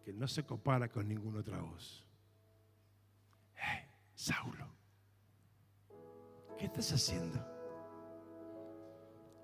que 0.04 0.12
no 0.12 0.28
se 0.28 0.43
compara 0.43 0.89
con 0.89 1.08
ninguna 1.08 1.39
otra 1.39 1.62
voz. 1.62 2.05
Saulo, 4.15 4.65
¿qué 6.58 6.65
estás 6.65 6.91
haciendo? 6.93 7.38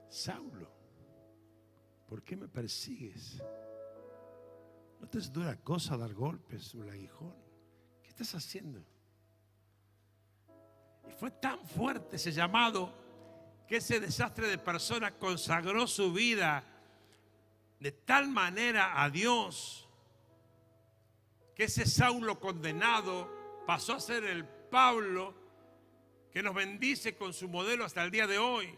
Saulo, 0.10 0.72
¿por 2.08 2.24
qué 2.24 2.38
me 2.38 2.48
persigues? 2.48 3.42
¿No 5.00 5.08
te 5.10 5.18
es 5.20 5.32
dura 5.32 5.58
cosa 5.58 5.98
dar 5.98 6.14
golpes 6.14 6.64
sobre 6.64 6.92
aguijón? 6.92 7.36
¿Qué 8.02 8.10
estás 8.10 8.34
haciendo? 8.36 8.82
fue 11.20 11.30
tan 11.30 11.64
fuerte 11.66 12.16
ese 12.16 12.32
llamado 12.32 12.94
que 13.68 13.78
ese 13.78 14.00
desastre 14.00 14.48
de 14.48 14.58
persona 14.58 15.12
consagró 15.20 15.86
su 15.86 16.14
vida 16.14 16.64
de 17.80 17.92
tal 17.92 18.30
manera 18.30 19.04
a 19.04 19.10
Dios 19.10 19.88
que 21.54 21.66
ese 21.66 21.86
Saulo 21.86 22.40
condenado 22.40 23.30
pasó 23.68 23.94
a 23.94 24.00
ser 24.00 24.24
el 24.24 24.46
Pablo 24.72 25.36
que 26.32 26.42
nos 26.42 26.56
bendice 26.56 27.16
con 27.16 27.34
su 27.34 27.50
modelo 27.50 27.86
hasta 27.86 28.04
el 28.04 28.10
día 28.10 28.26
de 28.26 28.40
hoy. 28.40 28.74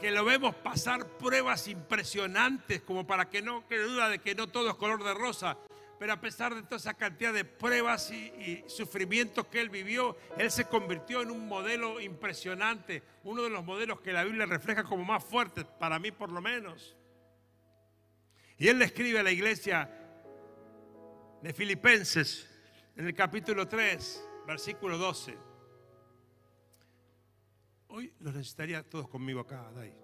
Que 0.00 0.10
lo 0.10 0.24
vemos 0.24 0.54
pasar 0.54 1.06
pruebas 1.18 1.68
impresionantes 1.68 2.80
como 2.80 3.06
para 3.06 3.28
que 3.28 3.42
no 3.42 3.66
quede 3.68 3.84
duda 3.84 4.08
de 4.08 4.20
que 4.20 4.34
no 4.34 4.48
todo 4.48 4.70
es 4.70 4.76
color 4.76 5.04
de 5.04 5.12
rosa, 5.12 5.58
pero 5.98 6.12
a 6.12 6.20
pesar 6.20 6.54
de 6.54 6.62
toda 6.62 6.76
esa 6.76 6.94
cantidad 6.94 7.32
de 7.32 7.44
pruebas 7.44 8.10
y, 8.10 8.64
sufrimientos 8.68 9.46
que 9.48 9.60
él 9.60 9.68
vivió, 9.68 10.16
él 10.38 10.50
se 10.50 10.66
convirtió 10.66 11.20
en 11.20 11.30
un 11.30 11.46
modelo 11.46 12.00
impresionante, 12.00 13.02
uno 13.24 13.42
de 13.42 13.50
los 13.50 13.64
modelos 13.64 14.00
que 14.00 14.12
la 14.12 14.24
Biblia 14.24 14.46
refleja 14.46 14.84
como 14.84 15.04
más 15.04 15.22
fuertes, 15.24 15.64
para 15.64 15.98
mí 15.98 16.10
por 16.12 16.30
lo 16.30 16.40
menos. 16.40 16.96
Y 18.56 18.68
él 18.68 18.78
le 18.78 18.86
escribe 18.86 19.18
a 19.18 19.22
la 19.24 19.32
iglesia 19.32 19.90
de 21.42 21.52
Filipenses 21.52 22.48
en 22.96 23.06
el 23.06 23.14
capítulo 23.14 23.66
3, 23.66 24.27
versículo 24.48 24.96
12. 24.96 25.36
Hoy 27.88 28.14
los 28.20 28.34
necesitaría 28.34 28.82
todos 28.82 29.06
conmigo 29.06 29.40
acá, 29.40 29.70
Dai. 29.74 29.94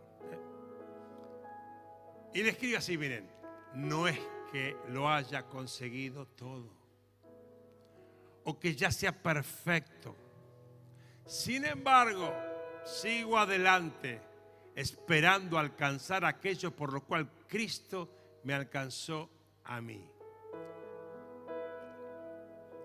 Y 2.34 2.42
le 2.42 2.50
escribe 2.50 2.76
así, 2.76 2.98
miren, 2.98 3.30
no 3.74 4.06
es 4.06 4.18
que 4.52 4.76
lo 4.88 5.08
haya 5.08 5.46
conseguido 5.46 6.26
todo 6.26 6.68
o 8.44 8.58
que 8.60 8.74
ya 8.74 8.90
sea 8.90 9.12
perfecto. 9.12 10.14
Sin 11.24 11.64
embargo, 11.64 12.30
sigo 12.84 13.38
adelante 13.38 14.20
esperando 14.74 15.58
alcanzar 15.58 16.22
aquello 16.26 16.70
por 16.70 16.92
lo 16.92 17.02
cual 17.02 17.30
Cristo 17.48 18.10
me 18.42 18.52
alcanzó 18.52 19.30
a 19.64 19.80
mí. 19.80 20.06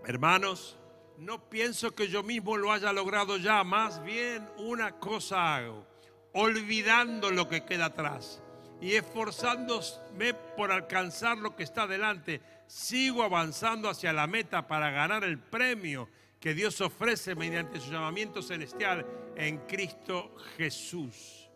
Hermanos, 0.05 0.79
no 1.19 1.49
pienso 1.49 1.93
que 1.93 2.07
yo 2.07 2.23
mismo 2.23 2.55
lo 2.55 2.71
haya 2.71 2.93
logrado 2.93 3.37
ya, 3.37 3.63
más 3.63 4.01
bien 4.03 4.47
una 4.57 4.99
cosa 4.99 5.55
hago, 5.55 5.85
olvidando 6.33 7.29
lo 7.29 7.49
que 7.49 7.65
queda 7.65 7.85
atrás 7.85 8.41
y 8.79 8.93
esforzándome 8.95 10.33
por 10.55 10.71
alcanzar 10.71 11.37
lo 11.37 11.55
que 11.55 11.63
está 11.63 11.87
delante, 11.87 12.41
sigo 12.67 13.23
avanzando 13.23 13.89
hacia 13.89 14.13
la 14.13 14.27
meta 14.27 14.67
para 14.67 14.91
ganar 14.91 15.25
el 15.25 15.37
premio 15.37 16.07
que 16.39 16.53
Dios 16.53 16.79
ofrece 16.79 17.35
mediante 17.35 17.81
su 17.81 17.91
llamamiento 17.91 18.41
celestial 18.41 19.05
en 19.35 19.57
Cristo 19.67 20.33
Jesús. 20.55 21.49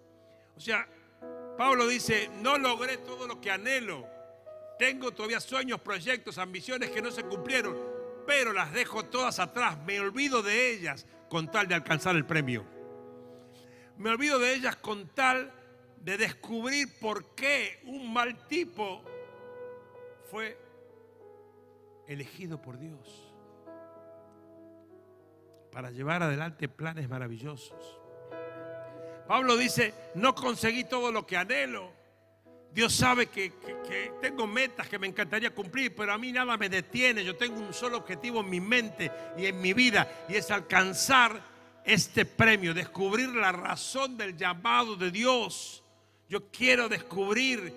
O 0.57 0.59
sea, 0.59 0.85
Pablo 1.57 1.87
dice, 1.87 2.29
no 2.41 2.57
logré 2.57 2.97
todo 2.97 3.27
lo 3.27 3.39
que 3.39 3.49
anhelo, 3.49 4.05
tengo 4.77 5.11
todavía 5.11 5.39
sueños, 5.39 5.79
proyectos, 5.79 6.37
ambiciones 6.37 6.89
que 6.89 7.01
no 7.01 7.11
se 7.11 7.23
cumplieron, 7.23 7.92
pero 8.25 8.53
las 8.53 8.73
dejo 8.73 9.03
todas 9.05 9.39
atrás, 9.39 9.77
me 9.85 9.99
olvido 9.99 10.41
de 10.41 10.71
ellas 10.71 11.05
con 11.29 11.49
tal 11.49 11.67
de 11.67 11.75
alcanzar 11.75 12.15
el 12.15 12.25
premio. 12.25 12.65
Me 13.97 14.09
olvido 14.09 14.39
de 14.39 14.53
ellas 14.53 14.75
con 14.75 15.07
tal 15.09 15.51
de 15.97 16.17
descubrir 16.17 16.87
por 16.99 17.33
qué 17.35 17.79
un 17.85 18.11
mal 18.11 18.47
tipo 18.47 19.03
fue 20.29 20.57
elegido 22.07 22.61
por 22.61 22.77
Dios 22.77 23.33
para 25.71 25.89
llevar 25.89 26.21
adelante 26.21 26.67
planes 26.69 27.09
maravillosos. 27.09 27.99
Pablo 29.27 29.57
dice, 29.57 29.93
no 30.15 30.35
conseguí 30.35 30.83
todo 30.83 31.11
lo 31.11 31.25
que 31.25 31.37
anhelo. 31.37 31.91
Dios 32.73 32.93
sabe 32.93 33.27
que, 33.27 33.51
tengo 34.19 34.47
metas 34.47 34.87
que 34.87 34.97
me 34.97 35.05
encantaría 35.05 35.53
cumplir, 35.53 35.95
pero 35.95 36.11
a 36.11 36.17
mí 36.17 36.31
nada 36.31 36.57
me 36.57 36.69
detiene. 36.69 37.23
Yo 37.23 37.35
tengo 37.35 37.59
un 37.59 37.73
solo 37.73 37.97
objetivo 37.97 38.39
en 38.39 38.49
mi 38.49 38.59
mente 38.59 39.11
y 39.37 39.45
en 39.45 39.61
mi 39.61 39.73
vida, 39.73 40.25
y 40.27 40.35
es 40.35 40.49
alcanzar 40.49 41.39
este 41.85 42.25
premio, 42.25 42.73
descubrir 42.73 43.29
la 43.29 43.51
razón 43.51 44.17
del 44.17 44.35
llamado 44.35 44.95
de 44.95 45.11
Dios. 45.11 45.83
Yo 46.27 46.49
quiero 46.49 46.89
descubrir, 46.89 47.71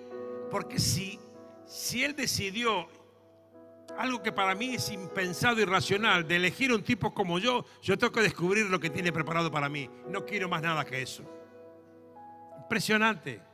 porque 0.49 0.79
si, 0.79 1.19
si 1.67 2.03
Él 2.03 2.15
decidió 2.15 2.89
algo 3.99 4.23
que 4.23 4.31
para 4.31 4.55
mí 4.55 4.75
es 4.75 4.89
impensado 4.89 5.61
y 5.61 5.65
racional, 5.65 6.27
de 6.27 6.37
elegir 6.37 6.73
un 6.73 6.81
tipo 6.81 7.13
como 7.13 7.37
yo, 7.37 7.65
yo 7.83 7.99
tengo 7.99 8.13
que 8.13 8.21
descubrir 8.21 8.65
lo 8.65 8.79
que 8.79 8.89
tiene 8.89 9.11
preparado 9.11 9.51
para 9.51 9.69
mí. 9.69 9.89
No 10.09 10.25
quiero 10.25 10.49
más 10.49 10.63
nada 10.63 10.85
que 10.85 11.03
eso. 11.03 11.23
Impresionante. 12.63 13.46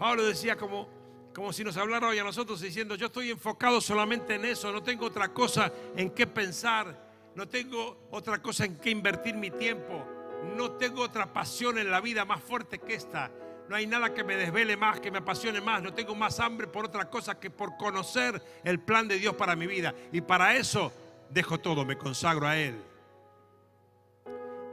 Pablo 0.00 0.24
decía 0.24 0.56
como, 0.56 0.88
como 1.34 1.52
si 1.52 1.62
nos 1.62 1.76
hablara 1.76 2.08
hoy 2.08 2.18
a 2.18 2.24
nosotros 2.24 2.62
diciendo, 2.62 2.94
yo 2.94 3.08
estoy 3.08 3.32
enfocado 3.32 3.82
solamente 3.82 4.36
en 4.36 4.46
eso, 4.46 4.72
no 4.72 4.82
tengo 4.82 5.04
otra 5.04 5.28
cosa 5.28 5.70
en 5.94 6.08
qué 6.08 6.26
pensar, 6.26 7.30
no 7.34 7.46
tengo 7.46 8.08
otra 8.10 8.40
cosa 8.40 8.64
en 8.64 8.78
qué 8.78 8.88
invertir 8.88 9.34
mi 9.34 9.50
tiempo, 9.50 10.02
no 10.56 10.70
tengo 10.70 11.02
otra 11.02 11.30
pasión 11.30 11.76
en 11.76 11.90
la 11.90 12.00
vida 12.00 12.24
más 12.24 12.42
fuerte 12.42 12.78
que 12.78 12.94
esta. 12.94 13.30
No 13.68 13.76
hay 13.76 13.86
nada 13.86 14.14
que 14.14 14.24
me 14.24 14.36
desvele 14.36 14.74
más, 14.74 15.00
que 15.00 15.10
me 15.10 15.18
apasione 15.18 15.60
más. 15.60 15.82
No 15.82 15.92
tengo 15.92 16.14
más 16.14 16.40
hambre 16.40 16.66
por 16.66 16.86
otra 16.86 17.10
cosa 17.10 17.38
que 17.38 17.50
por 17.50 17.76
conocer 17.76 18.42
el 18.64 18.80
plan 18.80 19.06
de 19.06 19.18
Dios 19.18 19.34
para 19.34 19.54
mi 19.54 19.66
vida. 19.66 19.94
Y 20.12 20.22
para 20.22 20.56
eso 20.56 20.94
dejo 21.28 21.58
todo, 21.58 21.84
me 21.84 21.98
consagro 21.98 22.48
a 22.48 22.56
Él. 22.56 22.82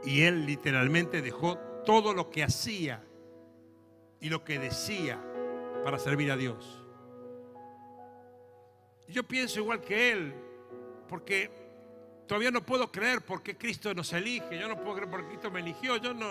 Y 0.04 0.22
Él 0.22 0.46
literalmente 0.46 1.20
dejó 1.20 1.58
todo 1.84 2.14
lo 2.14 2.30
que 2.30 2.42
hacía 2.42 3.04
y 4.20 4.28
lo 4.28 4.44
que 4.44 4.58
decía 4.58 5.22
para 5.84 5.98
servir 5.98 6.30
a 6.30 6.36
Dios. 6.36 6.84
Yo 9.08 9.22
pienso 9.22 9.60
igual 9.60 9.80
que 9.80 10.12
Él, 10.12 10.34
porque 11.08 11.50
todavía 12.26 12.50
no 12.50 12.62
puedo 12.62 12.92
creer 12.92 13.22
por 13.22 13.42
qué 13.42 13.56
Cristo 13.56 13.94
nos 13.94 14.12
elige. 14.12 14.58
Yo 14.58 14.68
no 14.68 14.76
puedo 14.76 14.96
creer 14.96 15.10
por 15.10 15.22
qué 15.22 15.28
Cristo 15.28 15.50
me 15.50 15.60
eligió. 15.60 15.96
Yo 15.96 16.12
no, 16.12 16.26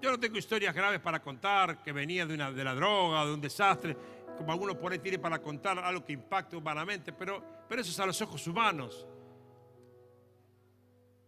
yo 0.00 0.10
no 0.10 0.18
tengo 0.18 0.38
historias 0.38 0.74
graves 0.74 1.00
para 1.00 1.22
contar, 1.22 1.82
que 1.82 1.92
venía 1.92 2.24
de, 2.24 2.34
una, 2.34 2.50
de 2.50 2.64
la 2.64 2.74
droga, 2.74 3.26
de 3.26 3.34
un 3.34 3.40
desastre, 3.40 3.96
como 4.38 4.50
algunos 4.50 4.76
por 4.76 4.92
ahí 4.92 4.98
tienen 4.98 5.20
para 5.20 5.40
contar 5.40 5.78
algo 5.78 6.04
que 6.04 6.14
impacte 6.14 6.56
humanamente, 6.56 7.12
pero, 7.12 7.44
pero 7.68 7.82
eso 7.82 7.90
es 7.90 8.00
a 8.00 8.06
los 8.06 8.20
ojos 8.22 8.46
humanos. 8.46 9.06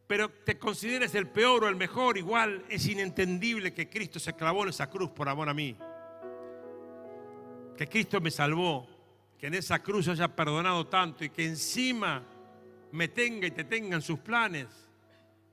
Pero 0.06 0.28
te 0.28 0.58
consideres 0.58 1.14
el 1.14 1.28
peor 1.28 1.64
o 1.64 1.68
el 1.68 1.76
mejor, 1.76 2.16
igual 2.16 2.64
es 2.68 2.86
inentendible 2.86 3.72
que 3.72 3.88
Cristo 3.88 4.18
se 4.18 4.34
clavó 4.34 4.62
en 4.62 4.70
esa 4.70 4.88
cruz 4.88 5.10
por 5.10 5.28
amor 5.28 5.48
a 5.48 5.54
mí. 5.54 5.76
Que 7.76 7.88
Cristo 7.88 8.20
me 8.20 8.30
salvó, 8.30 8.86
que 9.38 9.48
en 9.48 9.54
esa 9.54 9.82
cruz 9.82 10.08
haya 10.08 10.28
perdonado 10.28 10.86
tanto 10.86 11.24
y 11.24 11.30
que 11.30 11.44
encima 11.44 12.22
me 12.92 13.08
tenga 13.08 13.46
y 13.46 13.50
te 13.50 13.64
tenga 13.64 13.96
en 13.96 14.02
sus 14.02 14.20
planes 14.20 14.66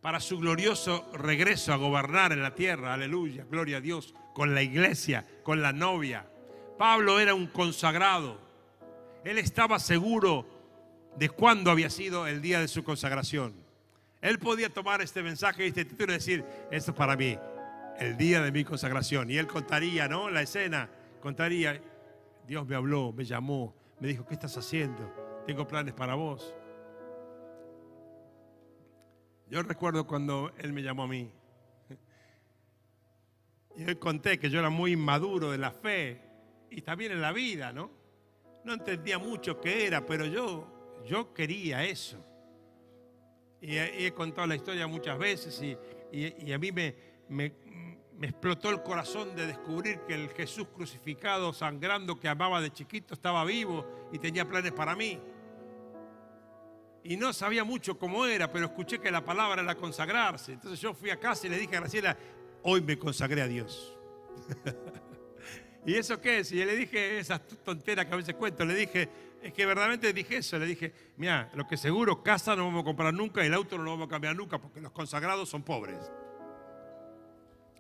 para 0.01 0.19
su 0.19 0.39
glorioso 0.39 1.10
regreso 1.13 1.73
a 1.73 1.77
gobernar 1.77 2.31
en 2.31 2.41
la 2.41 2.55
tierra. 2.55 2.93
Aleluya, 2.93 3.45
gloria 3.49 3.77
a 3.77 3.81
Dios, 3.81 4.13
con 4.34 4.53
la 4.53 4.62
iglesia, 4.62 5.25
con 5.43 5.62
la 5.62 5.73
novia. 5.73 6.25
Pablo 6.77 7.19
era 7.19 7.34
un 7.34 7.47
consagrado. 7.47 8.39
Él 9.23 9.38
estaba 9.38 9.79
seguro 9.79 10.47
de 11.15 11.29
cuándo 11.29 11.69
había 11.69 11.89
sido 11.89 12.27
el 12.27 12.41
día 12.41 12.60
de 12.60 12.67
su 12.67 12.84
consagración. 12.84 13.53
Él 14.21 14.39
podía 14.39 14.69
tomar 14.69 15.01
este 15.01 15.23
mensaje 15.23 15.65
y 15.65 15.69
este 15.69 15.86
título 15.86 16.13
y 16.13 16.15
decir, 16.15 16.45
esto 16.71 16.91
es 16.91 16.97
para 16.97 17.15
mí, 17.15 17.38
el 17.99 18.17
día 18.17 18.41
de 18.41 18.51
mi 18.51 18.63
consagración. 18.63 19.29
Y 19.29 19.38
él 19.38 19.47
contaría, 19.47 20.07
¿no? 20.07 20.29
La 20.29 20.41
escena, 20.41 20.89
contaría, 21.21 21.81
Dios 22.47 22.65
me 22.67 22.75
habló, 22.75 23.13
me 23.13 23.23
llamó, 23.25 23.73
me 23.99 24.08
dijo, 24.10 24.25
¿qué 24.25 24.34
estás 24.34 24.58
haciendo? 24.58 25.13
Tengo 25.45 25.67
planes 25.67 25.93
para 25.93 26.15
vos. 26.15 26.54
Yo 29.49 29.62
recuerdo 29.63 30.06
cuando 30.08 30.51
él 30.60 30.73
me 30.73 30.82
llamó 30.82 31.04
a 31.04 31.08
mí. 31.08 31.32
Y 33.77 33.86
yo 33.86 33.99
conté 34.01 34.38
que 34.38 34.49
yo 34.49 34.60
era 34.60 34.69
muy 34.69 34.91
inmaduro 34.93 35.49
de 35.51 35.58
la 35.58 35.71
fe 35.71 36.19
y 36.69 36.82
también 36.82 37.13
en 37.13 37.21
la 37.21 37.32
vida, 37.32 37.71
¿no? 37.71 37.89
No 38.65 38.73
entendía 38.73 39.17
mucho 39.17 39.62
qué 39.62 39.88
era, 39.88 40.06
pero 40.06 40.25
yo, 40.25 40.99
yo 41.06 41.34
quería 41.34 41.86
eso. 41.86 42.17
Y 43.62 43.77
he, 43.77 44.01
y 44.01 44.06
he 44.08 44.12
contado 44.13 44.45
la 44.47 44.56
historia 44.56 44.88
muchas 44.88 45.17
veces 45.17 45.62
y, 45.62 45.77
y- 46.12 46.36
y 46.47 46.51
a 46.51 46.60
mí 46.60 46.71
me, 46.73 46.95
me- 47.30 47.54
me 48.21 48.27
explotó 48.27 48.69
el 48.69 48.84
corazón 48.84 49.36
de 49.36 49.47
descubrir 49.47 50.01
que 50.01 50.13
el 50.13 50.29
Jesús 50.29 50.67
crucificado, 50.75 51.53
sangrando, 51.53 52.19
que 52.19 52.27
amaba 52.27 52.62
de 52.62 52.71
chiquito, 52.71 53.15
estaba 53.15 53.43
vivo 53.43 53.84
y 54.13 54.19
tenía 54.19 54.47
planes 54.47 54.73
para 54.73 54.95
mí. 54.95 55.19
Y 57.03 57.17
no 57.17 57.34
sabía 57.34 57.63
mucho 57.63 57.97
cómo 57.97 58.27
era, 58.27 58.51
pero 58.51 58.67
escuché 58.67 58.99
que 58.99 59.10
la 59.10 59.25
palabra 59.25 59.63
era 59.63 59.73
consagrarse. 59.73 60.53
Entonces 60.53 60.79
yo 60.79 60.93
fui 60.93 61.10
a 61.10 61.19
casa 61.19 61.47
y 61.47 61.49
le 61.49 61.57
dije 61.57 61.75
a 61.75 61.79
Graciela, 61.79 62.15
hoy 62.62 62.81
me 62.81 62.95
consagré 62.99 63.41
a 63.41 63.47
Dios. 63.47 63.97
¿Y 65.88 65.95
eso 65.95 66.21
qué 66.21 66.41
es? 66.41 66.51
Y 66.51 66.63
le 66.63 66.75
dije 66.75 67.17
esas 67.17 67.41
tonteras 67.63 68.05
que 68.05 68.13
a 68.13 68.17
veces 68.17 68.36
cuento. 68.36 68.63
Le 68.65 68.75
dije, 68.75 69.10
es 69.41 69.51
que 69.51 69.65
verdaderamente 69.65 70.13
dije 70.13 70.38
eso. 70.38 70.60
Le 70.60 70.67
dije, 70.67 70.93
mira, 71.17 71.49
lo 71.55 71.65
que 71.65 71.75
seguro, 71.75 72.21
casa 72.21 72.55
no 72.55 72.65
vamos 72.65 72.84
a 72.84 72.86
comprar 72.86 73.15
nunca 73.15 73.43
y 73.43 73.47
el 73.47 73.55
auto 73.55 73.79
no 73.79 73.84
lo 73.84 73.91
vamos 73.93 74.05
a 74.05 74.10
cambiar 74.12 74.36
nunca 74.36 74.60
porque 74.60 74.79
los 74.79 74.91
consagrados 74.91 75.49
son 75.49 75.63
pobres. 75.63 76.12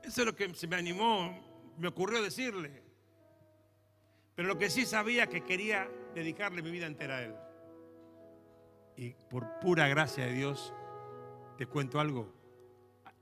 Eso 0.03 0.21
es 0.21 0.25
lo 0.25 0.35
que 0.35 0.53
se 0.53 0.67
me 0.67 0.75
animó, 0.75 1.37
me 1.77 1.87
ocurrió 1.87 2.21
decirle. 2.21 2.81
Pero 4.35 4.47
lo 4.47 4.57
que 4.57 4.69
sí 4.69 4.85
sabía 4.85 5.27
que 5.27 5.41
quería 5.41 5.89
dedicarle 6.15 6.61
mi 6.61 6.71
vida 6.71 6.87
entera 6.87 7.17
a 7.17 7.23
él. 7.23 7.35
Y 8.95 9.15
por 9.29 9.59
pura 9.59 9.87
gracia 9.87 10.25
de 10.25 10.33
Dios, 10.33 10.73
te 11.57 11.65
cuento 11.65 11.99
algo, 11.99 12.33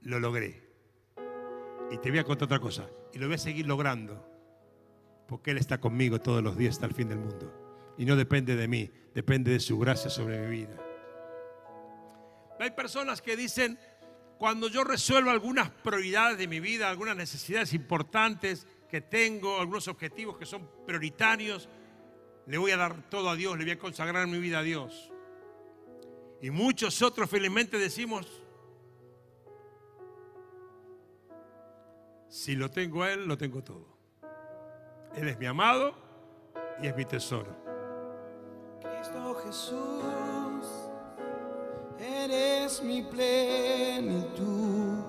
lo 0.01 0.19
logré. 0.19 0.69
Y 1.91 1.97
te 1.97 2.09
voy 2.09 2.19
a 2.19 2.23
contar 2.23 2.45
otra 2.45 2.59
cosa, 2.59 2.89
y 3.13 3.19
lo 3.19 3.27
voy 3.27 3.35
a 3.35 3.39
seguir 3.39 3.67
logrando, 3.67 4.25
porque 5.27 5.51
Él 5.51 5.57
está 5.57 5.79
conmigo 5.79 6.21
todos 6.21 6.43
los 6.43 6.57
días 6.57 6.75
hasta 6.75 6.85
el 6.85 6.93
fin 6.93 7.09
del 7.09 7.19
mundo. 7.19 7.53
Y 7.97 8.05
no 8.05 8.15
depende 8.15 8.55
de 8.55 8.67
mí, 8.67 8.91
depende 9.13 9.51
de 9.51 9.59
su 9.59 9.77
gracia 9.79 10.09
sobre 10.09 10.39
mi 10.39 10.49
vida. 10.49 10.77
Hay 12.59 12.71
personas 12.71 13.21
que 13.21 13.35
dicen, 13.35 13.79
cuando 14.39 14.69
yo 14.69 14.85
resuelvo 14.85 15.31
algunas 15.31 15.69
prioridades 15.69 16.37
de 16.37 16.47
mi 16.47 16.61
vida, 16.61 16.89
algunas 16.89 17.17
necesidades 17.17 17.73
importantes 17.73 18.65
que 18.89 19.01
tengo, 19.01 19.59
algunos 19.59 19.89
objetivos 19.89 20.37
que 20.37 20.45
son 20.45 20.65
prioritarios, 20.87 21.67
le 22.45 22.57
voy 22.57 22.71
a 22.71 22.77
dar 22.77 23.09
todo 23.09 23.29
a 23.29 23.35
Dios, 23.35 23.57
le 23.57 23.65
voy 23.65 23.73
a 23.73 23.77
consagrar 23.77 24.25
mi 24.27 24.39
vida 24.39 24.59
a 24.59 24.63
Dios. 24.63 25.11
Y 26.41 26.51
muchos 26.51 27.01
otros 27.01 27.29
felizmente 27.29 27.77
decimos, 27.77 28.41
si 32.29 32.55
lo 32.55 32.71
tengo 32.71 33.03
a 33.03 33.11
Él, 33.11 33.27
lo 33.27 33.37
tengo 33.37 33.61
todo. 33.61 33.87
Él 35.17 35.27
es 35.27 35.37
mi 35.37 35.47
amado 35.47 35.93
y 36.81 36.87
es 36.87 36.95
mi 36.95 37.03
tesoro. 37.03 37.53
Cristo 38.81 39.35
Jesús, 39.43 40.03
eres 42.69 42.83
mi 42.83 43.01
plenitud. 43.01 45.03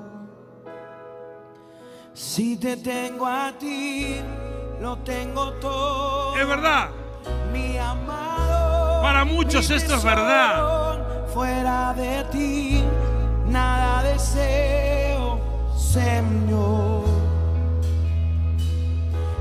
Si 2.14 2.56
te 2.56 2.76
tengo 2.76 3.26
a 3.26 3.52
ti, 3.58 4.16
lo 4.80 4.96
tengo 4.98 5.52
todo. 5.54 6.36
Es 6.36 6.46
verdad, 6.46 6.88
Mi 7.52 7.76
amado. 7.76 9.02
Para 9.02 9.24
muchos 9.24 9.68
mi 9.68 9.76
esto 9.76 9.96
es 9.96 10.04
verdad. 10.04 11.26
Fuera 11.34 11.92
de 11.94 12.24
ti, 12.30 12.82
nada 13.46 14.02
deseo, 14.02 15.40
Señor. 15.76 17.04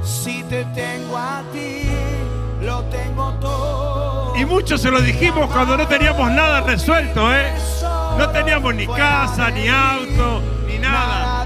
Si 0.03 0.43
te 0.43 0.65
tengo 0.65 1.17
a 1.17 1.41
ti, 1.53 1.83
lo 2.61 2.83
tengo 2.85 3.31
todo. 3.39 4.35
y 4.35 4.45
muchos 4.45 4.81
se 4.81 4.91
lo 4.91 5.01
dijimos 5.01 5.49
cuando 5.51 5.77
no 5.77 5.87
teníamos 5.87 6.29
nada 6.31 6.61
resuelto, 6.61 7.33
¿eh? 7.33 7.51
No 8.19 8.29
teníamos 8.31 8.75
ni 8.75 8.85
casa, 8.85 9.49
ni 9.49 9.69
auto, 9.69 10.41
ni 10.67 10.77
nada. 10.77 11.45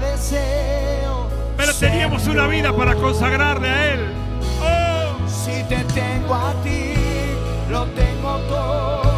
Pero 1.56 1.72
teníamos 1.74 2.26
una 2.26 2.48
vida 2.48 2.72
para 2.76 2.96
consagrarle 2.96 3.68
a 3.68 3.94
Él. 3.94 4.12
Oh, 4.60 5.28
Si 5.28 5.62
te 5.68 5.84
tengo 5.94 6.34
a 6.34 6.52
ti, 6.64 6.94
lo 7.70 7.84
tengo 7.86 8.38
todo. 8.48 9.13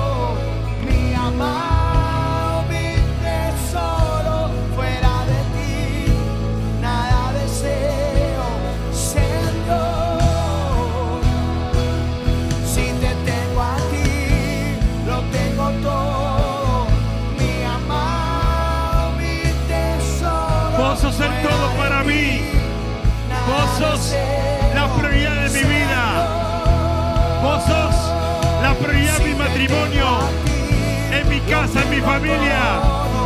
Sos 23.78 24.14
la 24.74 24.88
prioridad 24.96 25.34
de 25.44 25.50
mi 25.50 25.64
vida. 25.68 26.02
Vos 27.42 27.62
sos 27.64 27.94
la 28.62 28.74
prioridad 28.74 29.18
de 29.18 29.24
mi 29.24 29.34
matrimonio, 29.34 30.18
en 31.12 31.28
mi 31.28 31.40
casa, 31.40 31.82
en 31.82 31.90
mi 31.90 32.00
familia, 32.00 32.80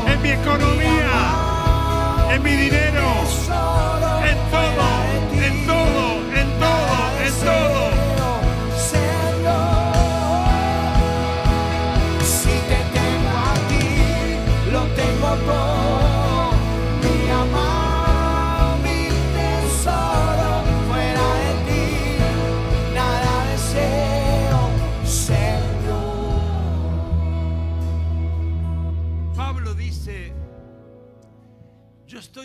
en 0.06 0.22
mi 0.22 0.30
economía, 0.30 1.12
en 2.32 2.42
mi 2.42 2.50
dinero, 2.50 3.06
en 4.30 4.38
todo, 4.50 4.86
en 5.44 5.66
todo, 5.66 6.04
en 6.34 6.58
todo, 6.58 6.96
en 7.24 7.32
todo. 7.44 7.79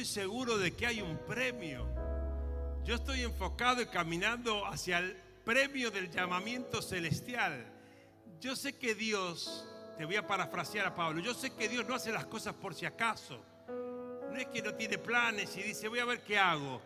Seguro 0.05 0.57
de 0.57 0.71
que 0.71 0.87
hay 0.87 1.01
un 1.01 1.17
premio. 1.17 1.87
Yo 2.83 2.95
estoy 2.95 3.23
enfocado 3.23 3.81
y 3.81 3.87
caminando 3.87 4.65
hacia 4.65 4.99
el 4.99 5.15
premio 5.43 5.91
del 5.91 6.09
llamamiento 6.09 6.81
celestial. 6.81 7.65
Yo 8.39 8.55
sé 8.55 8.77
que 8.77 8.93
Dios, 8.93 9.65
te 9.97 10.05
voy 10.05 10.15
a 10.17 10.27
parafrasear 10.27 10.87
a 10.87 10.95
Pablo, 10.95 11.19
yo 11.19 11.33
sé 11.33 11.51
que 11.51 11.67
Dios 11.67 11.87
no 11.87 11.95
hace 11.95 12.11
las 12.11 12.25
cosas 12.25 12.53
por 12.53 12.75
si 12.75 12.85
acaso. 12.85 13.43
No 14.29 14.37
es 14.37 14.47
que 14.47 14.61
no 14.61 14.73
tiene 14.73 14.97
planes 14.97 15.55
y 15.57 15.63
dice, 15.63 15.87
voy 15.87 15.99
a 15.99 16.05
ver 16.05 16.21
qué 16.21 16.37
hago. 16.37 16.81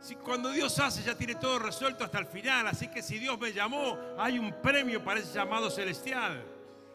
Si 0.00 0.14
cuando 0.14 0.50
Dios 0.50 0.78
hace 0.78 1.02
ya 1.02 1.16
tiene 1.16 1.34
todo 1.34 1.58
resuelto 1.58 2.04
hasta 2.04 2.18
el 2.18 2.26
final, 2.26 2.66
así 2.66 2.88
que 2.88 3.02
si 3.02 3.18
Dios 3.18 3.38
me 3.38 3.52
llamó, 3.52 3.98
hay 4.18 4.38
un 4.38 4.52
premio 4.62 5.02
para 5.02 5.20
ese 5.20 5.32
llamado 5.34 5.70
celestial. 5.70 6.44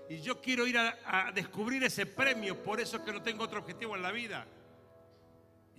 Y 0.10 0.22
yo 0.22 0.40
quiero 0.40 0.66
ir 0.68 0.78
a, 0.78 0.98
a 1.06 1.32
descubrir 1.32 1.84
ese 1.84 2.06
premio, 2.06 2.62
por 2.64 2.80
eso 2.80 3.04
que 3.04 3.12
no 3.12 3.22
tengo 3.22 3.44
otro 3.44 3.60
objetivo 3.60 3.96
en 3.96 4.02
la 4.02 4.12
vida. 4.12 4.46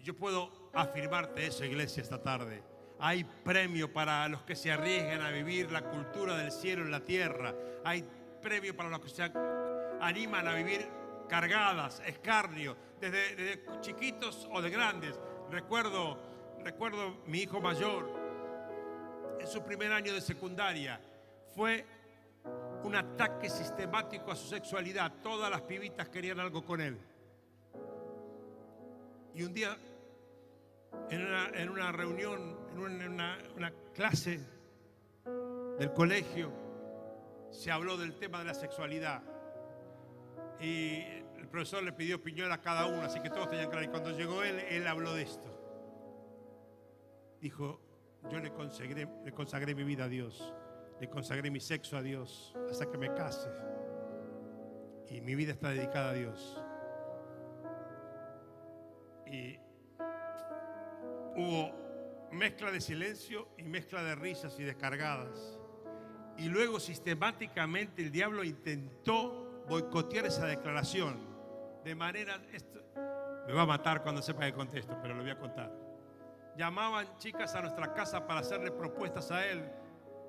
Yo 0.07 0.15
puedo 0.15 0.71
afirmarte 0.73 1.49
eso, 1.49 1.65
iglesia, 1.65 2.01
esta 2.01 2.23
tarde. 2.23 2.63
Hay 3.01 3.25
premio 3.25 3.93
para 3.93 4.29
los 4.29 4.43
que 4.43 4.55
se 4.55 4.71
arriesgan 4.71 5.21
a 5.21 5.31
vivir 5.31 5.73
la 5.73 5.83
cultura 5.83 6.37
del 6.37 6.53
cielo 6.53 6.85
en 6.85 6.93
la 6.93 7.01
tierra. 7.01 7.53
Hay 7.83 8.05
premio 8.41 8.77
para 8.77 8.89
los 8.89 9.01
que 9.01 9.09
se 9.09 9.29
animan 10.01 10.47
a 10.47 10.55
vivir 10.55 10.87
cargadas, 11.29 12.01
escarnio, 12.07 12.77
desde, 13.01 13.35
desde 13.35 13.81
chiquitos 13.81 14.49
o 14.53 14.63
de 14.63 14.71
grandes. 14.71 15.19
Recuerdo, 15.51 16.17
recuerdo 16.63 17.17
mi 17.27 17.41
hijo 17.41 17.61
mayor, 17.61 18.09
en 19.41 19.47
su 19.49 19.65
primer 19.65 19.93
año 19.93 20.15
de 20.15 20.21
secundaria, 20.21 21.01
fue 21.53 21.85
un 22.85 22.95
ataque 22.95 23.51
sistemático 23.51 24.31
a 24.31 24.37
su 24.37 24.47
sexualidad. 24.47 25.15
Todas 25.21 25.51
las 25.51 25.63
pibitas 25.63 26.09
querían 26.11 26.39
algo 26.39 26.65
con 26.65 26.81
él. 26.81 26.97
Y 29.35 29.43
un 29.43 29.53
día, 29.53 29.77
en 31.11 31.71
una, 31.71 31.93
reunión, 31.93 32.57
en 32.77 33.13
una 33.13 33.73
clase 33.95 34.41
del 35.79 35.93
colegio, 35.93 36.53
se 37.51 37.71
habló 37.71 37.97
del 37.97 38.19
tema 38.19 38.41
de 38.41 38.45
la 38.45 38.55
sexualidad. 38.55 39.23
Y 40.61 41.03
el 41.37 41.49
profesor 41.49 41.83
le 41.83 41.93
pidió 41.93 42.17
opinión 42.17 42.51
a 42.53 42.61
cada 42.61 42.87
uno, 42.87 43.03
así 43.03 43.21
que 43.21 43.31
todos 43.31 43.49
tenían 43.51 43.71
claro. 43.71 43.85
Y 43.85 43.89
cuando 43.89 44.11
llegó 44.11 44.43
él, 44.43 44.59
él 44.69 44.87
habló 44.87 45.15
de 45.15 45.23
esto. 45.23 45.53
Dijo, 47.41 47.81
yo 48.31 48.41
le 48.41 48.53
consagré, 48.53 49.07
le 49.25 49.33
consagré 49.33 49.75
mi 49.75 49.85
vida 49.85 50.05
a 50.05 50.09
Dios, 50.09 50.55
le 51.01 51.09
consagré 51.09 51.51
mi 51.51 51.61
sexo 51.61 51.97
a 51.97 52.03
Dios 52.03 52.55
hasta 52.71 52.91
que 52.91 52.99
me 52.99 53.13
case. 53.15 53.51
Y 55.11 55.21
mi 55.21 55.35
vida 55.35 55.53
está 55.53 55.69
dedicada 55.69 56.11
a 56.11 56.15
Dios. 56.15 56.63
Y 59.27 59.59
hubo 61.37 62.29
mezcla 62.33 62.71
de 62.71 62.81
silencio 62.81 63.49
y 63.57 63.63
mezcla 63.63 64.03
de 64.03 64.15
risas 64.15 64.59
y 64.59 64.65
descargadas. 64.65 65.59
Y 66.39 66.49
luego 66.49 66.81
sistemáticamente 66.81 68.03
el 68.03 68.11
diablo 68.11 68.45
intentó 68.45 69.65
boicotear 69.69 70.27
esa 70.27 70.47
declaración. 70.47 71.19
De 71.85 71.95
manera, 71.95 72.41
esto, 72.53 72.81
me 73.47 73.53
va 73.53 73.63
a 73.63 73.67
matar 73.67 74.03
cuando 74.03 74.23
sepa 74.23 74.47
el 74.47 74.55
contexto, 74.55 74.99
pero 75.01 75.15
lo 75.15 75.23
voy 75.23 75.31
a 75.31 75.39
contar. 75.39 75.73
Llamaban 76.57 77.17
chicas 77.19 77.55
a 77.55 77.61
nuestra 77.61 77.93
casa 77.93 78.27
para 78.27 78.41
hacerle 78.41 78.71
propuestas 78.71 79.31
a 79.31 79.47
él, 79.47 79.63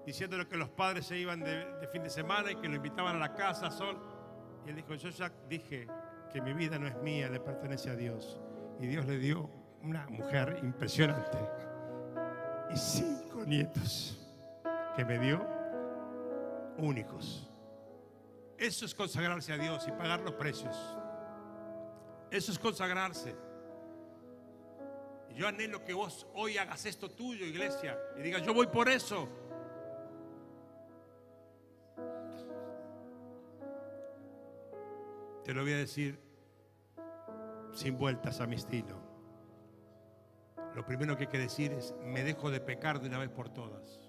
diciéndole 0.06 0.48
que 0.48 0.58
los 0.58 0.70
padres 0.70 1.06
se 1.06 1.18
iban 1.18 1.42
de, 1.42 1.88
fin 1.92 2.04
de 2.04 2.10
semana 2.10 2.52
y 2.52 2.56
que 2.56 2.68
lo 2.68 2.76
invitaban 2.76 3.16
a 3.16 3.20
la 3.20 3.34
casa 3.34 3.72
sol. 3.72 3.98
Y 4.66 4.70
él 4.70 4.76
dijo, 4.76 4.94
yo 4.96 5.10
ya 5.10 5.32
dije 5.50 5.88
que 6.32 6.42
mi 6.42 6.54
vida 6.54 6.78
no 6.78 6.88
es 6.88 6.96
mía, 6.98 7.30
le 7.30 7.40
pertenece 7.40 7.90
a 7.90 7.96
Dios. 7.96 8.40
Y 8.80 8.88
Dios 8.88 9.06
le 9.06 9.18
dio 9.18 9.50
una 9.88 10.06
mujer 10.08 10.60
impresionante 10.64 11.38
y 12.70 12.78
cinco 12.78 13.46
nietos 13.46 14.20
que 14.96 15.06
me 15.06 15.18
dio 15.18 15.48
únicos. 16.78 17.50
Eso 18.58 18.86
es 18.86 18.94
consagrarse 18.94 19.54
a 19.54 19.58
Dios 19.58 19.88
y 19.88 19.92
pagar 19.92 20.20
los 20.20 20.34
precios. 20.34 20.76
Eso 22.30 22.52
es 22.52 22.60
consagrarse. 22.60 23.34
Yo 25.34 25.48
anhelo 25.48 25.86
que 25.86 25.94
vos 25.94 26.28
hoy 26.34 26.58
hagas 26.58 26.86
esto 26.86 27.10
tuyo, 27.10 27.46
iglesia, 27.46 27.98
y 28.18 28.22
digas, 28.24 28.42
yo 28.42 28.54
voy 28.54 28.68
por 28.68 28.90
eso. 28.90 29.30
Te 35.46 35.54
lo 35.54 35.62
voy 35.62 35.74
a 35.74 35.78
decir 35.78 36.20
sin 37.72 37.98
vueltas 37.98 38.42
a 38.42 38.48
mi 38.48 38.56
estilo. 38.56 39.07
Lo 40.78 40.86
primero 40.86 41.18
que 41.18 41.24
hay 41.24 41.30
que 41.30 41.40
decir 41.40 41.72
es, 41.72 41.96
me 42.04 42.24
dejo 42.24 42.52
de 42.52 42.62
pecar 42.62 43.02
de 43.02 43.08
una 43.08 43.18
vez 43.18 43.30
por 43.30 43.50
todas. 43.50 44.00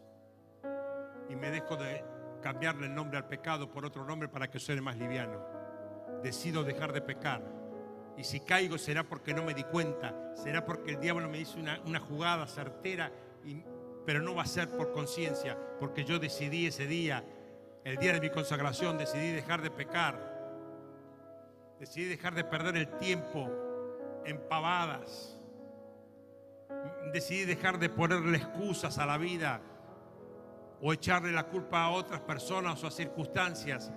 Y 1.31 1.35
me 1.35 1.51
dejo 1.51 1.77
de 1.77 2.05
cambiarle 2.43 2.89
el 2.89 2.95
nombre 2.95 3.17
al 3.17 3.27
pecado 3.27 3.71
por 3.71 3.87
otro 3.87 4.05
nombre 4.05 4.29
para 4.29 4.51
que 4.51 4.61
suene 4.61 4.83
más 4.83 4.99
liviano. 4.99 5.43
Decido 6.23 6.65
dejar 6.65 6.93
de 6.93 7.01
pecar. 7.01 7.43
Y 8.19 8.25
si 8.25 8.41
caigo 8.41 8.77
será 8.77 9.03
porque 9.03 9.33
no 9.33 9.43
me 9.43 9.55
di 9.55 9.65
cuenta, 9.65 10.15
será 10.35 10.67
porque 10.67 10.91
el 10.91 11.01
diablo 11.01 11.27
me 11.27 11.39
hizo 11.39 11.59
una, 11.59 12.01
jugada 12.01 12.47
certera, 12.47 13.11
pero 14.05 14.21
no 14.21 14.35
va 14.35 14.43
a 14.43 14.47
ser 14.47 14.69
por 14.69 14.93
conciencia, 14.93 15.57
porque 15.81 16.05
yo 16.05 16.19
decidí 16.19 16.67
ese 16.67 16.87
día, 16.87 17.25
el 17.83 17.97
día 17.97 18.13
de 18.13 18.21
mi 18.21 18.29
consagración, 18.29 18.99
decidí 18.99 19.33
dejar 19.33 19.63
de 19.63 19.71
pecar. 19.71 20.21
Decidí 21.81 22.11
dejar 22.11 22.35
de 22.35 22.45
perder 22.45 22.77
el 22.77 22.99
tiempo 22.99 23.49
en 24.27 24.39
pavadas. 24.51 25.38
Decidí 27.13 27.45
dejar 27.45 27.79
de 27.79 27.89
ponerle 27.89 28.39
excusas 28.39 28.99
a 28.99 29.07
la 29.07 29.19
vida 29.19 29.61
o 30.81 30.93
echarle 30.93 31.33
la 31.33 31.45
culpa 31.45 31.85
a 31.85 31.91
otras 31.91 32.21
personas 32.21 32.83
o 32.85 32.87
a 32.87 32.91
circunstancias. 32.91 33.93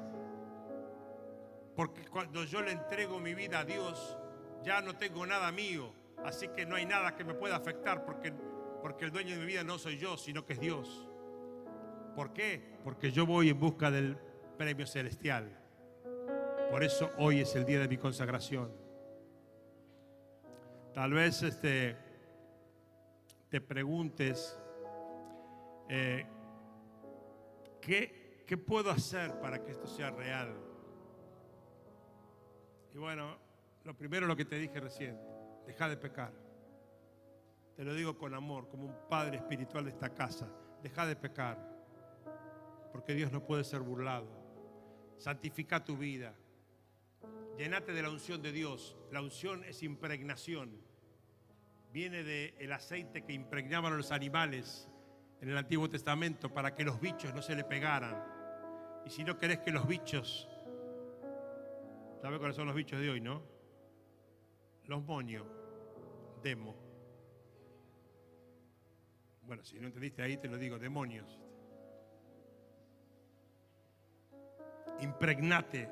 Porque 1.75 2.05
cuando 2.07 2.43
yo 2.43 2.61
le 2.61 2.71
entrego 2.71 3.19
mi 3.19 3.33
vida 3.33 3.59
a 3.59 3.65
Dios, 3.65 4.17
ya 4.63 4.81
no 4.81 4.95
tengo 4.95 5.25
nada 5.25 5.51
mío. 5.51 5.93
Así 6.23 6.47
que 6.49 6.65
no 6.65 6.75
hay 6.75 6.85
nada 6.85 7.15
que 7.15 7.23
me 7.23 7.33
pueda 7.33 7.55
afectar 7.55 8.05
porque, 8.05 8.31
porque 8.81 9.05
el 9.05 9.11
dueño 9.11 9.35
de 9.35 9.41
mi 9.41 9.45
vida 9.45 9.63
no 9.63 9.77
soy 9.77 9.97
yo, 9.97 10.17
sino 10.17 10.45
que 10.45 10.53
es 10.53 10.59
Dios. 10.59 11.07
¿Por 12.15 12.33
qué? 12.33 12.77
Porque 12.83 13.11
yo 13.11 13.25
voy 13.25 13.49
en 13.49 13.59
busca 13.59 13.89
del 13.89 14.17
premio 14.57 14.85
celestial. 14.85 15.57
Por 16.69 16.83
eso 16.83 17.11
hoy 17.17 17.41
es 17.41 17.55
el 17.55 17.65
día 17.65 17.79
de 17.79 17.87
mi 17.87 17.97
consagración. 17.97 18.71
Tal 20.93 21.13
vez 21.13 21.41
este, 21.41 21.97
te 23.51 23.59
preguntes, 23.59 24.57
eh, 25.89 26.25
¿qué, 27.81 28.45
¿qué 28.47 28.57
puedo 28.57 28.89
hacer 28.89 29.37
para 29.41 29.61
que 29.61 29.71
esto 29.71 29.87
sea 29.87 30.09
real? 30.09 30.55
Y 32.93 32.97
bueno, 32.97 33.37
lo 33.83 33.93
primero 33.93 34.25
lo 34.25 34.37
que 34.37 34.45
te 34.45 34.57
dije 34.57 34.79
recién, 34.79 35.19
deja 35.65 35.89
de 35.89 35.97
pecar. 35.97 36.31
Te 37.75 37.83
lo 37.83 37.93
digo 37.93 38.17
con 38.17 38.33
amor, 38.33 38.69
como 38.69 38.85
un 38.85 38.95
padre 39.09 39.35
espiritual 39.35 39.83
de 39.83 39.91
esta 39.91 40.13
casa, 40.13 40.49
deja 40.81 41.05
de 41.05 41.17
pecar, 41.17 41.57
porque 42.93 43.13
Dios 43.13 43.33
no 43.33 43.45
puede 43.45 43.65
ser 43.65 43.81
burlado. 43.81 44.29
Santifica 45.17 45.83
tu 45.83 45.97
vida, 45.97 46.33
llenate 47.57 47.91
de 47.91 48.01
la 48.01 48.11
unción 48.11 48.41
de 48.41 48.53
Dios. 48.53 48.97
La 49.11 49.21
unción 49.21 49.65
es 49.65 49.83
impregnación, 49.83 50.89
viene 51.91 52.23
del 52.23 52.71
aceite 52.71 53.23
que 53.23 53.33
impregnaban 53.33 53.95
los 53.97 54.11
animales 54.11 54.87
en 55.41 55.49
el 55.49 55.57
Antiguo 55.57 55.89
Testamento 55.89 56.53
para 56.53 56.73
que 56.75 56.83
los 56.83 56.99
bichos 56.99 57.33
no 57.33 57.41
se 57.41 57.55
le 57.55 57.63
pegaran. 57.63 58.23
Y 59.05 59.09
si 59.09 59.23
no 59.23 59.37
querés 59.37 59.59
que 59.59 59.71
los 59.71 59.87
bichos 59.87 60.47
¿Sabe 62.21 62.37
cuáles 62.37 62.55
son 62.55 62.67
los 62.67 62.75
bichos 62.75 63.01
de 63.01 63.09
hoy, 63.09 63.19
no? 63.19 63.41
Los 64.85 65.03
moños. 65.03 65.47
Demo. 66.43 66.75
Bueno, 69.41 69.63
si 69.65 69.79
no 69.79 69.87
entendiste 69.87 70.21
ahí 70.21 70.37
te 70.37 70.47
lo 70.47 70.57
digo, 70.57 70.77
demonios. 70.77 71.39
Impregnate 74.99 75.89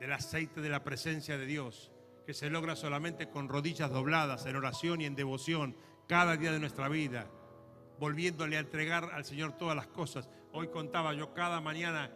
del 0.00 0.12
aceite 0.12 0.62
de 0.62 0.70
la 0.70 0.82
presencia 0.82 1.36
de 1.36 1.44
Dios, 1.44 1.92
que 2.26 2.34
se 2.34 2.50
logra 2.50 2.74
solamente 2.74 3.30
con 3.30 3.48
rodillas 3.48 3.88
dobladas, 3.88 4.46
en 4.46 4.56
oración 4.56 5.00
y 5.00 5.04
en 5.04 5.14
devoción, 5.14 5.76
cada 6.08 6.36
día 6.36 6.50
de 6.50 6.58
nuestra 6.58 6.88
vida, 6.88 7.30
volviéndole 8.00 8.56
a 8.56 8.60
entregar 8.60 9.10
al 9.12 9.24
Señor 9.24 9.56
todas 9.56 9.76
las 9.76 9.86
cosas. 9.86 10.28
Hoy 10.52 10.66
contaba 10.68 11.14
yo 11.14 11.32
cada 11.32 11.60
mañana, 11.60 12.10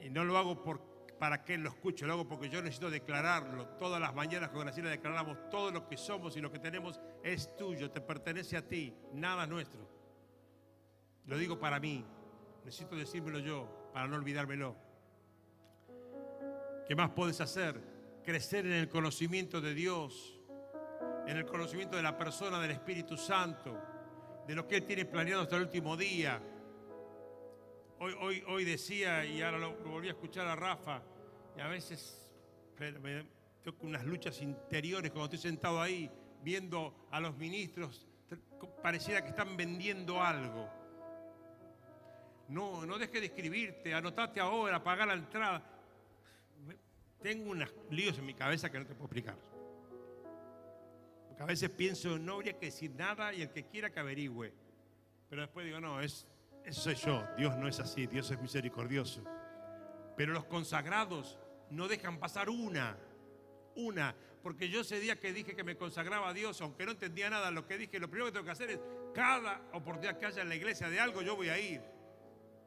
y 0.00 0.10
no 0.10 0.22
lo 0.24 0.36
hago 0.36 0.62
por, 0.62 0.82
para 1.18 1.44
que 1.44 1.54
Él 1.54 1.62
lo 1.62 1.70
escuche, 1.70 2.06
lo 2.06 2.12
hago 2.12 2.28
porque 2.28 2.50
yo 2.50 2.60
necesito 2.60 2.90
declararlo. 2.90 3.68
Todas 3.78 4.02
las 4.02 4.14
mañanas 4.14 4.50
con 4.50 4.60
Graciela 4.60 4.90
declaramos 4.90 5.38
todo 5.48 5.70
lo 5.70 5.88
que 5.88 5.96
somos 5.96 6.36
y 6.36 6.42
lo 6.42 6.52
que 6.52 6.58
tenemos 6.58 7.00
es 7.22 7.56
tuyo, 7.56 7.90
te 7.90 8.02
pertenece 8.02 8.58
a 8.58 8.68
ti, 8.68 8.94
nada 9.14 9.46
nuestro. 9.46 9.88
Lo 11.24 11.38
digo 11.38 11.58
para 11.58 11.80
mí, 11.80 12.04
necesito 12.66 12.96
decírmelo 12.96 13.38
yo, 13.38 13.90
para 13.94 14.06
no 14.08 14.16
olvidármelo. 14.16 14.76
¿Qué 16.86 16.94
más 16.94 17.10
puedes 17.10 17.40
hacer? 17.40 17.97
Crecer 18.24 18.66
en 18.66 18.72
el 18.72 18.88
conocimiento 18.88 19.60
de 19.60 19.74
Dios, 19.74 20.38
en 21.26 21.36
el 21.36 21.46
conocimiento 21.46 21.96
de 21.96 22.02
la 22.02 22.16
persona 22.16 22.60
del 22.60 22.72
Espíritu 22.72 23.16
Santo, 23.16 23.78
de 24.46 24.54
lo 24.54 24.66
que 24.66 24.76
Él 24.76 24.84
tiene 24.84 25.04
planeado 25.04 25.42
hasta 25.42 25.56
el 25.56 25.62
último 25.62 25.96
día. 25.96 26.40
Hoy, 28.00 28.14
hoy, 28.20 28.44
hoy 28.46 28.64
decía, 28.64 29.24
y 29.24 29.42
ahora 29.42 29.58
lo, 29.58 29.76
volví 29.78 30.08
a 30.08 30.12
escuchar 30.12 30.46
a 30.46 30.56
Rafa, 30.56 31.02
y 31.56 31.60
a 31.60 31.68
veces 31.68 32.30
me 32.78 33.24
tengo 33.62 33.78
unas 33.82 34.04
luchas 34.04 34.40
interiores 34.40 35.10
cuando 35.10 35.24
estoy 35.24 35.50
sentado 35.50 35.80
ahí 35.80 36.10
viendo 36.42 37.08
a 37.10 37.20
los 37.20 37.36
ministros, 37.36 38.06
pareciera 38.82 39.22
que 39.22 39.30
están 39.30 39.56
vendiendo 39.56 40.22
algo. 40.22 40.68
No, 42.48 42.86
no 42.86 42.98
dejes 42.98 43.20
de 43.20 43.26
escribirte, 43.26 43.92
anotate 43.92 44.40
ahora, 44.40 44.82
paga 44.82 45.04
la 45.04 45.14
entrada. 45.14 45.62
Tengo 47.22 47.50
unos 47.50 47.72
líos 47.90 48.18
en 48.18 48.26
mi 48.26 48.34
cabeza 48.34 48.70
que 48.70 48.78
no 48.78 48.86
te 48.86 48.94
puedo 48.94 49.06
explicar. 49.06 49.36
Porque 51.28 51.42
a 51.42 51.46
veces 51.46 51.70
pienso, 51.70 52.18
no 52.18 52.34
habría 52.34 52.58
que 52.58 52.66
decir 52.66 52.92
nada 52.94 53.32
y 53.32 53.42
el 53.42 53.50
que 53.50 53.64
quiera 53.66 53.90
que 53.90 54.00
averigüe. 54.00 54.52
Pero 55.28 55.42
después 55.42 55.66
digo, 55.66 55.80
no, 55.80 56.00
es, 56.00 56.26
eso 56.64 56.80
soy 56.82 56.94
yo. 56.94 57.24
Dios 57.36 57.56
no 57.56 57.68
es 57.68 57.80
así, 57.80 58.06
Dios 58.06 58.30
es 58.30 58.40
misericordioso. 58.40 59.22
Pero 60.16 60.32
los 60.32 60.44
consagrados 60.44 61.38
no 61.70 61.88
dejan 61.88 62.18
pasar 62.18 62.48
una, 62.48 62.96
una. 63.74 64.14
Porque 64.42 64.68
yo 64.68 64.80
ese 64.80 65.00
día 65.00 65.18
que 65.18 65.32
dije 65.32 65.54
que 65.54 65.64
me 65.64 65.76
consagraba 65.76 66.28
a 66.28 66.32
Dios, 66.32 66.60
aunque 66.60 66.84
no 66.84 66.92
entendía 66.92 67.28
nada, 67.28 67.50
lo 67.50 67.66
que 67.66 67.76
dije, 67.76 67.98
lo 67.98 68.08
primero 68.08 68.26
que 68.26 68.32
tengo 68.32 68.44
que 68.44 68.52
hacer 68.52 68.70
es, 68.70 68.80
cada 69.14 69.60
oportunidad 69.72 70.18
que 70.18 70.26
haya 70.26 70.42
en 70.42 70.48
la 70.48 70.54
iglesia 70.54 70.88
de 70.88 71.00
algo, 71.00 71.22
yo 71.22 71.36
voy 71.36 71.48
a 71.48 71.58
ir. 71.58 71.80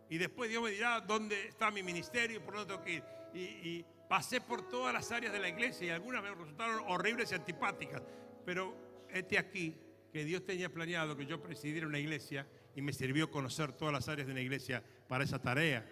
Y 0.09 0.17
después 0.17 0.49
Dios 0.49 0.61
me 0.61 0.71
dirá 0.71 0.99
dónde 0.99 1.47
está 1.47 1.71
mi 1.71 1.83
ministerio 1.83 2.37
y 2.37 2.39
por 2.39 2.55
dónde 2.55 2.73
tengo 2.73 2.83
que 2.83 2.93
ir. 2.93 3.03
Y, 3.33 3.39
y 3.39 3.85
pasé 4.11 4.41
por 4.41 4.67
todas 4.67 4.93
las 4.93 5.09
áreas 5.13 5.31
de 5.31 5.39
la 5.39 5.47
iglesia 5.47 5.87
y 5.87 5.89
algunas 5.89 6.21
me 6.21 6.31
resultaron 6.31 6.83
horribles 6.89 7.31
y 7.31 7.35
antipáticas. 7.35 8.03
Pero 8.43 8.75
este 9.09 9.39
aquí, 9.39 9.73
que 10.11 10.25
Dios 10.25 10.45
tenía 10.45 10.67
planeado 10.67 11.15
que 11.15 11.25
yo 11.25 11.41
presidiera 11.41 11.87
una 11.87 11.97
iglesia 11.97 12.45
y 12.75 12.81
me 12.81 12.91
sirvió 12.91 13.31
conocer 13.31 13.71
todas 13.71 13.93
las 13.93 14.09
áreas 14.09 14.27
de 14.27 14.33
una 14.33 14.41
iglesia 14.41 14.83
para 15.07 15.23
esa 15.23 15.39
tarea. 15.39 15.89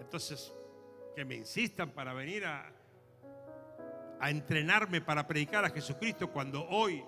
Entonces, 0.00 0.50
que 1.14 1.26
me 1.26 1.34
insistan 1.34 1.90
para 1.90 2.14
venir 2.14 2.46
a, 2.46 2.72
a 4.18 4.30
entrenarme 4.30 5.02
para 5.02 5.26
predicar 5.26 5.62
a 5.66 5.68
Jesucristo 5.68 6.32
cuando 6.32 6.66
hoy 6.70 7.04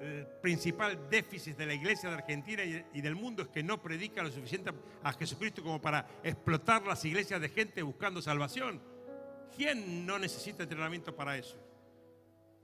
el 0.00 0.26
principal 0.40 1.08
déficit 1.08 1.56
de 1.56 1.66
la 1.66 1.74
iglesia 1.74 2.08
de 2.08 2.16
Argentina 2.16 2.62
y 2.64 3.00
del 3.00 3.14
mundo 3.14 3.42
es 3.42 3.48
que 3.48 3.62
no 3.62 3.80
predica 3.82 4.22
lo 4.22 4.30
suficiente 4.30 4.70
a 5.02 5.12
Jesucristo 5.12 5.62
como 5.62 5.80
para 5.80 6.06
explotar 6.22 6.86
las 6.86 7.04
iglesias 7.04 7.40
de 7.40 7.48
gente 7.48 7.82
buscando 7.82 8.22
salvación. 8.22 8.80
¿Quién 9.56 10.06
no 10.06 10.18
necesita 10.18 10.62
entrenamiento 10.62 11.14
para 11.14 11.36
eso? 11.36 11.56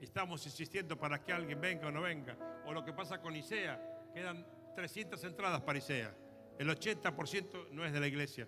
Estamos 0.01 0.45
insistiendo 0.47 0.99
para 0.99 1.24
que 1.24 1.32
alguien 1.32 1.61
venga 1.61 1.89
o 1.89 1.91
no 1.91 2.03
venga. 2.03 2.37
O 2.66 2.72
lo 2.72 2.85
que 2.85 2.93
pasa 2.93 3.20
con 3.20 3.35
ISEA, 3.35 3.80
quedan 4.12 4.47
300 4.76 5.22
entradas 5.24 5.61
para 5.62 5.78
ISEA. 5.78 6.14
El 6.59 6.68
80% 6.68 7.70
no 7.70 7.85
es 7.85 7.93
de 7.93 8.01
la 8.01 8.07
iglesia. 8.07 8.47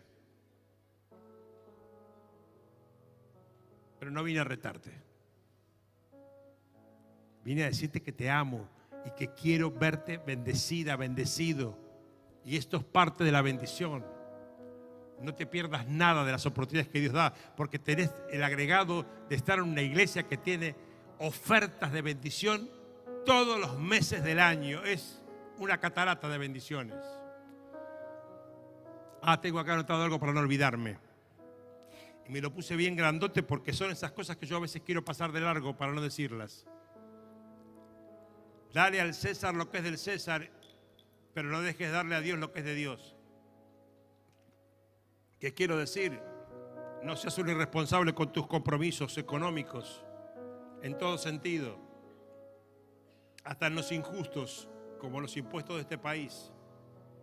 Pero 3.98 4.10
no 4.10 4.22
vine 4.22 4.40
a 4.40 4.44
retarte. 4.44 4.92
Vine 7.42 7.64
a 7.64 7.66
decirte 7.66 8.02
que 8.02 8.12
te 8.12 8.28
amo 8.28 8.75
y 9.06 9.10
que 9.10 9.28
quiero 9.28 9.70
verte 9.70 10.18
bendecida, 10.18 10.96
bendecido. 10.96 11.78
Y 12.44 12.56
esto 12.56 12.76
es 12.76 12.84
parte 12.84 13.22
de 13.22 13.32
la 13.32 13.40
bendición. 13.40 14.04
No 15.20 15.34
te 15.34 15.46
pierdas 15.46 15.86
nada 15.86 16.24
de 16.24 16.32
las 16.32 16.44
oportunidades 16.44 16.90
que 16.90 17.00
Dios 17.00 17.12
da, 17.12 17.32
porque 17.56 17.78
tenés 17.78 18.10
el 18.30 18.42
agregado 18.42 19.06
de 19.28 19.36
estar 19.36 19.58
en 19.58 19.64
una 19.64 19.82
iglesia 19.82 20.24
que 20.24 20.36
tiene 20.36 20.74
ofertas 21.18 21.92
de 21.92 22.02
bendición 22.02 22.68
todos 23.24 23.58
los 23.58 23.78
meses 23.78 24.22
del 24.24 24.40
año. 24.40 24.84
Es 24.84 25.22
una 25.58 25.78
catarata 25.78 26.28
de 26.28 26.38
bendiciones. 26.38 27.02
Ah, 29.22 29.40
tengo 29.40 29.58
acá 29.58 29.74
anotado 29.74 30.02
algo 30.02 30.18
para 30.18 30.32
no 30.32 30.40
olvidarme. 30.40 30.98
Y 32.28 32.32
me 32.32 32.40
lo 32.40 32.52
puse 32.52 32.74
bien 32.76 32.96
grandote 32.96 33.42
porque 33.42 33.72
son 33.72 33.90
esas 33.92 34.10
cosas 34.12 34.36
que 34.36 34.46
yo 34.46 34.56
a 34.56 34.60
veces 34.60 34.82
quiero 34.84 35.04
pasar 35.04 35.30
de 35.32 35.40
largo 35.40 35.76
para 35.76 35.92
no 35.92 36.00
decirlas. 36.00 36.66
Dale 38.76 39.00
al 39.00 39.14
César 39.14 39.54
lo 39.54 39.70
que 39.70 39.78
es 39.78 39.84
del 39.84 39.96
César, 39.96 40.50
pero 41.32 41.48
no 41.48 41.62
dejes 41.62 41.90
darle 41.90 42.14
a 42.14 42.20
Dios 42.20 42.38
lo 42.38 42.52
que 42.52 42.58
es 42.58 42.64
de 42.66 42.74
Dios. 42.74 43.16
¿Qué 45.40 45.54
quiero 45.54 45.78
decir? 45.78 46.20
No 47.02 47.16
seas 47.16 47.38
un 47.38 47.48
irresponsable 47.48 48.12
con 48.12 48.34
tus 48.34 48.46
compromisos 48.46 49.16
económicos, 49.16 50.04
en 50.82 50.98
todo 50.98 51.16
sentido, 51.16 51.78
hasta 53.44 53.68
en 53.68 53.76
los 53.76 53.90
injustos, 53.92 54.68
como 55.00 55.22
los 55.22 55.38
impuestos 55.38 55.76
de 55.76 55.80
este 55.80 55.96
país. 55.96 56.52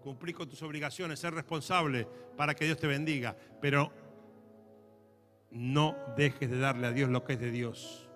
Cumplir 0.02 0.36
con 0.36 0.50
tus 0.50 0.64
obligaciones, 0.64 1.20
ser 1.20 1.36
responsable 1.36 2.08
para 2.36 2.56
que 2.56 2.66
Dios 2.66 2.80
te 2.80 2.88
bendiga, 2.88 3.38
pero 3.62 3.94
no 5.52 5.96
dejes 6.18 6.50
de 6.50 6.58
darle 6.58 6.88
a 6.88 6.92
Dios 6.92 7.12
lo 7.12 7.24
que 7.24 7.34
es 7.34 7.40
de 7.40 7.52
Dios. 7.52 8.10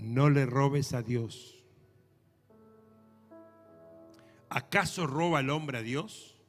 No 0.00 0.30
le 0.30 0.46
robes 0.46 0.94
a 0.94 1.02
Dios. 1.02 1.62
¿Acaso 4.48 5.06
roba 5.06 5.40
el 5.40 5.50
hombre 5.50 5.78
a 5.78 5.82
Dios? 5.82 6.40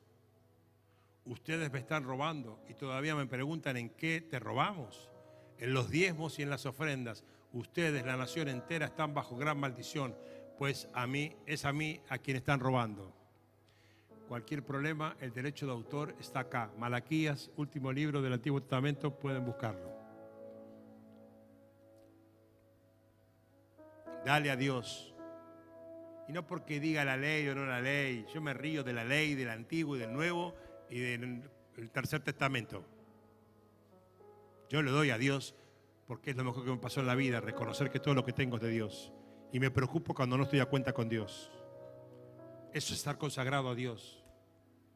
Ustedes 1.26 1.72
me 1.72 1.80
están 1.80 2.04
robando 2.04 2.64
y 2.68 2.74
todavía 2.74 3.14
me 3.14 3.28
preguntan 3.28 3.78
en 3.78 3.89
qué 3.89 4.22
te 4.22 4.39
robamos. 4.39 5.10
En 5.60 5.74
los 5.74 5.89
diezmos 5.89 6.39
y 6.39 6.43
en 6.43 6.49
las 6.49 6.66
ofrendas. 6.66 7.24
Ustedes, 7.54 8.06
la 8.06 8.18
nación 8.18 8.47
entera, 8.47 8.88
están 8.88 9.14
bajo 9.14 9.36
gran 9.36 9.60
maldición, 9.60 10.16
pues 10.58 10.88
a 10.93 11.06
mí 11.06 11.36
es 11.45 11.66
a 11.66 11.74
mí 11.74 11.99
a 12.10 12.18
quien 12.18 12.38
están 12.38 12.62
robando. 12.62 13.14
Cualquier 14.30 14.64
problema, 14.64 15.18
el 15.20 15.34
derecho 15.34 15.66
de 15.66 15.74
autor 15.74 16.16
está 16.20 16.39
acá. 16.39 16.72
Malaquías, 16.80 17.52
último 17.58 17.91
libro 17.91 18.22
del 18.22 18.34
Antiguo 18.34 18.62
Testamento, 18.62 19.20
pueden 19.20 19.45
buscarlo. 19.45 20.01
Dale 24.26 24.52
a 24.52 24.56
Dios. 24.56 25.14
Y 26.28 26.34
no 26.34 26.46
porque 26.46 26.80
diga 26.80 27.04
la 27.04 27.18
ley 27.18 27.48
o 27.48 27.56
no 27.56 27.66
la 27.66 27.82
ley. 27.82 28.26
Yo 28.34 28.42
me 28.42 28.54
río 28.54 28.84
de 28.84 28.94
la 28.94 29.04
ley, 29.04 29.36
del 29.36 29.50
Antiguo 29.50 29.96
y 29.96 30.00
del 30.00 30.14
Nuevo 30.14 30.56
y 30.90 31.00
del 31.00 31.44
Tercer 31.92 32.22
Testamento. 32.22 32.86
Yo 34.70 34.82
le 34.82 34.92
doy 34.92 35.10
a 35.10 35.18
Dios 35.18 35.56
porque 36.08 36.32
es 36.32 36.38
lo 36.38 36.44
mejor 36.44 36.66
que 36.66 36.72
me 36.72 36.78
pasó 36.78 37.00
en 37.00 37.08
la 37.08 37.16
vida, 37.16 37.40
reconocer 37.40 37.90
que 37.90 38.00
todo 38.00 38.14
lo 38.14 38.26
que 38.26 38.34
tengo 38.34 38.58
es 38.58 38.62
de 38.62 38.70
Dios. 38.70 39.14
Y 39.52 39.60
me 39.60 39.72
preocupo 39.72 40.14
cuando 40.14 40.38
no 40.38 40.44
estoy 40.44 40.60
a 40.60 40.66
cuenta 40.66 40.94
con 40.94 41.10
Dios. 41.10 41.52
Eso 42.74 42.94
es 42.94 43.00
estar 43.00 43.18
consagrado 43.18 43.70
a 43.70 43.76
Dios. 43.76 44.24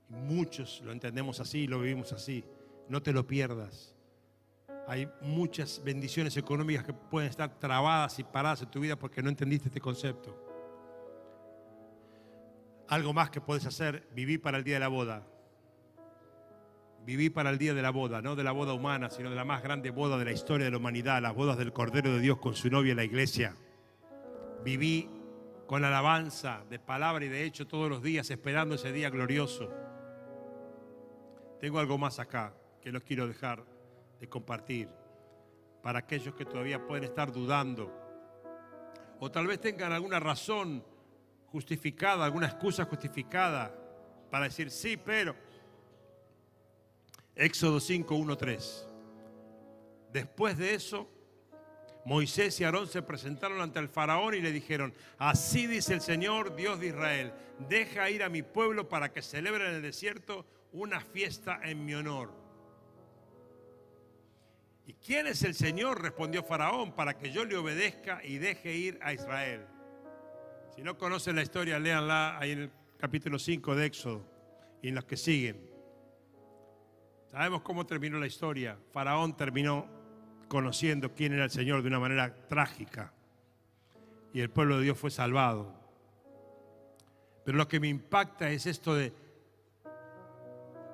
muchos 0.07 0.81
lo 0.81 0.91
entendemos 0.91 1.39
así 1.39 1.61
y 1.61 1.67
lo 1.67 1.79
vivimos 1.79 2.13
así. 2.13 2.45
No 2.87 3.01
te 3.01 3.11
lo 3.11 3.25
pierdas. 3.25 3.94
Hay 4.87 5.09
muchas 5.21 5.81
bendiciones 5.83 6.37
económicas 6.37 6.83
que 6.83 6.93
pueden 6.93 7.29
estar 7.29 7.57
trabadas 7.59 8.19
y 8.19 8.23
paradas 8.23 8.61
en 8.61 8.69
tu 8.69 8.79
vida 8.79 8.95
porque 8.95 9.23
no 9.23 9.29
entendiste 9.29 9.69
este 9.69 9.81
concepto. 9.81 10.35
Algo 12.87 13.11
más 13.13 13.31
que 13.31 13.41
puedes 13.41 13.65
hacer, 13.65 14.07
vivir 14.13 14.41
para 14.41 14.59
el 14.59 14.63
día 14.63 14.75
de 14.75 14.79
la 14.81 14.87
boda. 14.87 15.25
Vivir 17.03 17.33
para 17.33 17.49
el 17.49 17.57
día 17.57 17.73
de 17.73 17.81
la 17.81 17.89
boda, 17.89 18.21
no 18.21 18.35
de 18.35 18.43
la 18.43 18.51
boda 18.51 18.73
humana, 18.73 19.09
sino 19.09 19.29
de 19.29 19.35
la 19.35 19.45
más 19.45 19.63
grande 19.63 19.89
boda 19.89 20.17
de 20.17 20.25
la 20.25 20.31
historia 20.31 20.65
de 20.65 20.71
la 20.71 20.77
humanidad, 20.77 21.21
las 21.21 21.33
bodas 21.33 21.57
del 21.57 21.73
Cordero 21.73 22.11
de 22.11 22.19
Dios 22.19 22.37
con 22.37 22.55
su 22.55 22.69
novia 22.69 22.91
en 22.91 22.97
la 22.97 23.03
iglesia. 23.03 23.55
Viví 24.63 25.09
con 25.65 25.83
alabanza 25.83 26.63
de 26.69 26.77
palabra 26.77 27.25
y 27.25 27.29
de 27.29 27.43
hecho 27.43 27.65
todos 27.65 27.89
los 27.89 28.03
días 28.03 28.29
esperando 28.29 28.75
ese 28.75 28.91
día 28.91 29.09
glorioso. 29.09 29.71
Tengo 31.59 31.79
algo 31.79 31.97
más 31.97 32.19
acá 32.19 32.53
que 32.81 32.91
los 32.91 33.03
quiero 33.03 33.27
dejar 33.27 33.74
de 34.19 34.29
compartir. 34.29 34.89
para 35.81 35.99
aquellos 35.99 36.33
que 36.33 36.45
todavía 36.45 36.83
pueden 36.83 37.03
estar 37.03 37.31
dudando. 37.31 37.93
O 39.19 39.29
tal 39.29 39.45
vez 39.45 39.61
tengan 39.61 39.91
alguna 39.91 40.19
razón 40.19 40.83
justificada, 41.51 42.25
alguna 42.25 42.47
excusa 42.47 42.85
justificada 42.85 43.71
para 44.31 44.45
decir 44.45 44.71
sí, 44.71 44.97
pero. 44.97 45.35
Éxodo 47.35 47.79
5, 47.79 48.15
1, 48.15 48.35
3. 48.35 48.87
Después 50.11 50.57
de 50.57 50.73
eso, 50.73 51.07
Moisés 52.05 52.59
y 52.59 52.63
Aarón 52.63 52.87
se 52.87 53.01
presentaron 53.01 53.59
ante 53.61 53.79
el 53.79 53.89
faraón 53.89 54.35
y 54.35 54.41
le 54.41 54.51
dijeron, 54.51 54.93
así 55.17 55.67
dice 55.67 55.93
el 55.93 56.01
Señor, 56.01 56.55
Dios 56.55 56.79
de 56.79 56.87
Israel, 56.87 57.33
deja 57.67 58.09
ir 58.09 58.23
a 58.23 58.29
mi 58.29 58.43
pueblo 58.43 58.87
para 58.87 59.11
que 59.11 59.21
celebre 59.21 59.67
en 59.67 59.75
el 59.75 59.81
desierto 59.81 60.45
una 60.71 61.01
fiesta 61.01 61.59
en 61.63 61.83
mi 61.83 61.93
honor. 61.95 62.44
¿Y 64.87 64.93
quién 64.93 65.27
es 65.27 65.43
el 65.43 65.55
Señor? 65.55 66.01
respondió 66.01 66.43
Faraón, 66.43 66.93
para 66.93 67.17
que 67.17 67.31
yo 67.31 67.43
le 67.43 67.57
obedezca 67.57 68.23
y 68.23 68.37
deje 68.37 68.75
ir 68.75 68.99
a 69.01 69.13
Israel. 69.13 69.65
Si 70.75 70.83
no 70.83 70.97
conocen 70.97 71.35
la 71.35 71.41
historia, 71.41 71.79
léanla 71.79 72.37
ahí 72.37 72.51
en 72.51 72.59
el 72.59 72.71
capítulo 72.97 73.39
5 73.39 73.75
de 73.75 73.85
Éxodo 73.85 74.25
y 74.81 74.89
en 74.89 74.95
los 74.95 75.05
que 75.05 75.17
siguen. 75.17 75.69
Sabemos 77.27 77.61
cómo 77.63 77.85
terminó 77.85 78.19
la 78.19 78.27
historia. 78.27 78.77
Faraón 78.91 79.35
terminó 79.35 79.87
conociendo 80.47 81.13
quién 81.15 81.33
era 81.33 81.45
el 81.45 81.51
Señor 81.51 81.81
de 81.81 81.87
una 81.87 81.99
manera 81.99 82.47
trágica. 82.47 83.11
Y 84.33 84.41
el 84.41 84.49
pueblo 84.49 84.77
de 84.77 84.83
Dios 84.83 84.97
fue 84.97 85.09
salvado. 85.09 85.73
Pero 87.43 87.57
lo 87.57 87.67
que 87.67 87.79
me 87.79 87.87
impacta 87.87 88.49
es 88.51 88.65
esto 88.65 88.93
de 88.93 89.13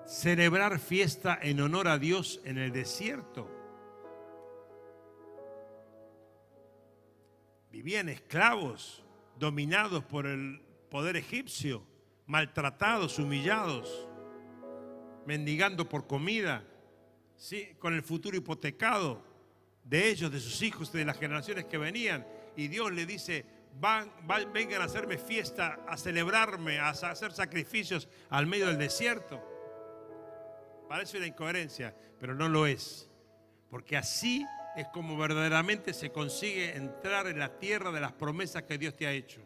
celebrar 0.06 0.80
fiesta 0.80 1.38
en 1.42 1.60
honor 1.60 1.88
a 1.88 1.98
Dios 1.98 2.40
en 2.46 2.58
el 2.58 2.72
desierto. 2.72 3.61
Vivían 7.72 8.10
esclavos, 8.10 9.04
dominados 9.40 10.04
por 10.04 10.28
el 10.28 10.62
poder 10.90 11.16
egipcio, 11.16 11.84
maltratados, 12.28 13.18
humillados, 13.18 14.08
mendigando 15.26 15.88
por 15.88 16.06
comida, 16.06 16.64
¿sí? 17.36 17.70
con 17.80 17.94
el 17.94 18.04
futuro 18.04 18.36
hipotecado 18.38 19.24
de 19.84 20.10
ellos, 20.10 20.32
de 20.32 20.40
sus 20.40 20.62
hijos, 20.62 20.92
de 20.92 21.06
las 21.06 21.18
generaciones 21.18 21.66
que 21.66 21.78
venían. 21.78 22.26
Y 22.56 22.68
Dios 22.68 22.92
le 22.92 23.06
dice, 23.06 23.46
van, 23.80 24.12
vengan 24.54 24.82
a 24.82 24.86
hacerme 24.86 25.18
fiesta, 25.18 25.80
a 25.88 25.98
celebrarme, 25.98 26.80
a 26.80 26.90
hacer 26.90 27.32
sacrificios 27.32 28.08
al 28.30 28.48
medio 28.48 28.68
del 28.68 28.78
desierto. 28.78 29.42
Parece 30.90 31.18
una 31.18 31.28
incoherencia, 31.28 31.96
pero 32.20 32.36
no 32.36 32.50
lo 32.50 32.66
es. 32.66 33.10
Porque 33.70 33.96
así 33.96 34.46
es 34.76 34.88
como 34.88 35.18
verdaderamente 35.18 35.94
se 35.94 36.12
consigue 36.12 36.76
entrar 36.76 37.28
en 37.28 37.40
la 37.40 37.58
tierra 37.60 37.92
de 37.92 38.00
las 38.00 38.14
promesas 38.14 38.64
que 38.64 38.78
Dios 38.78 38.96
te 38.96 39.08
ha 39.08 39.12
hecho. 39.12 39.42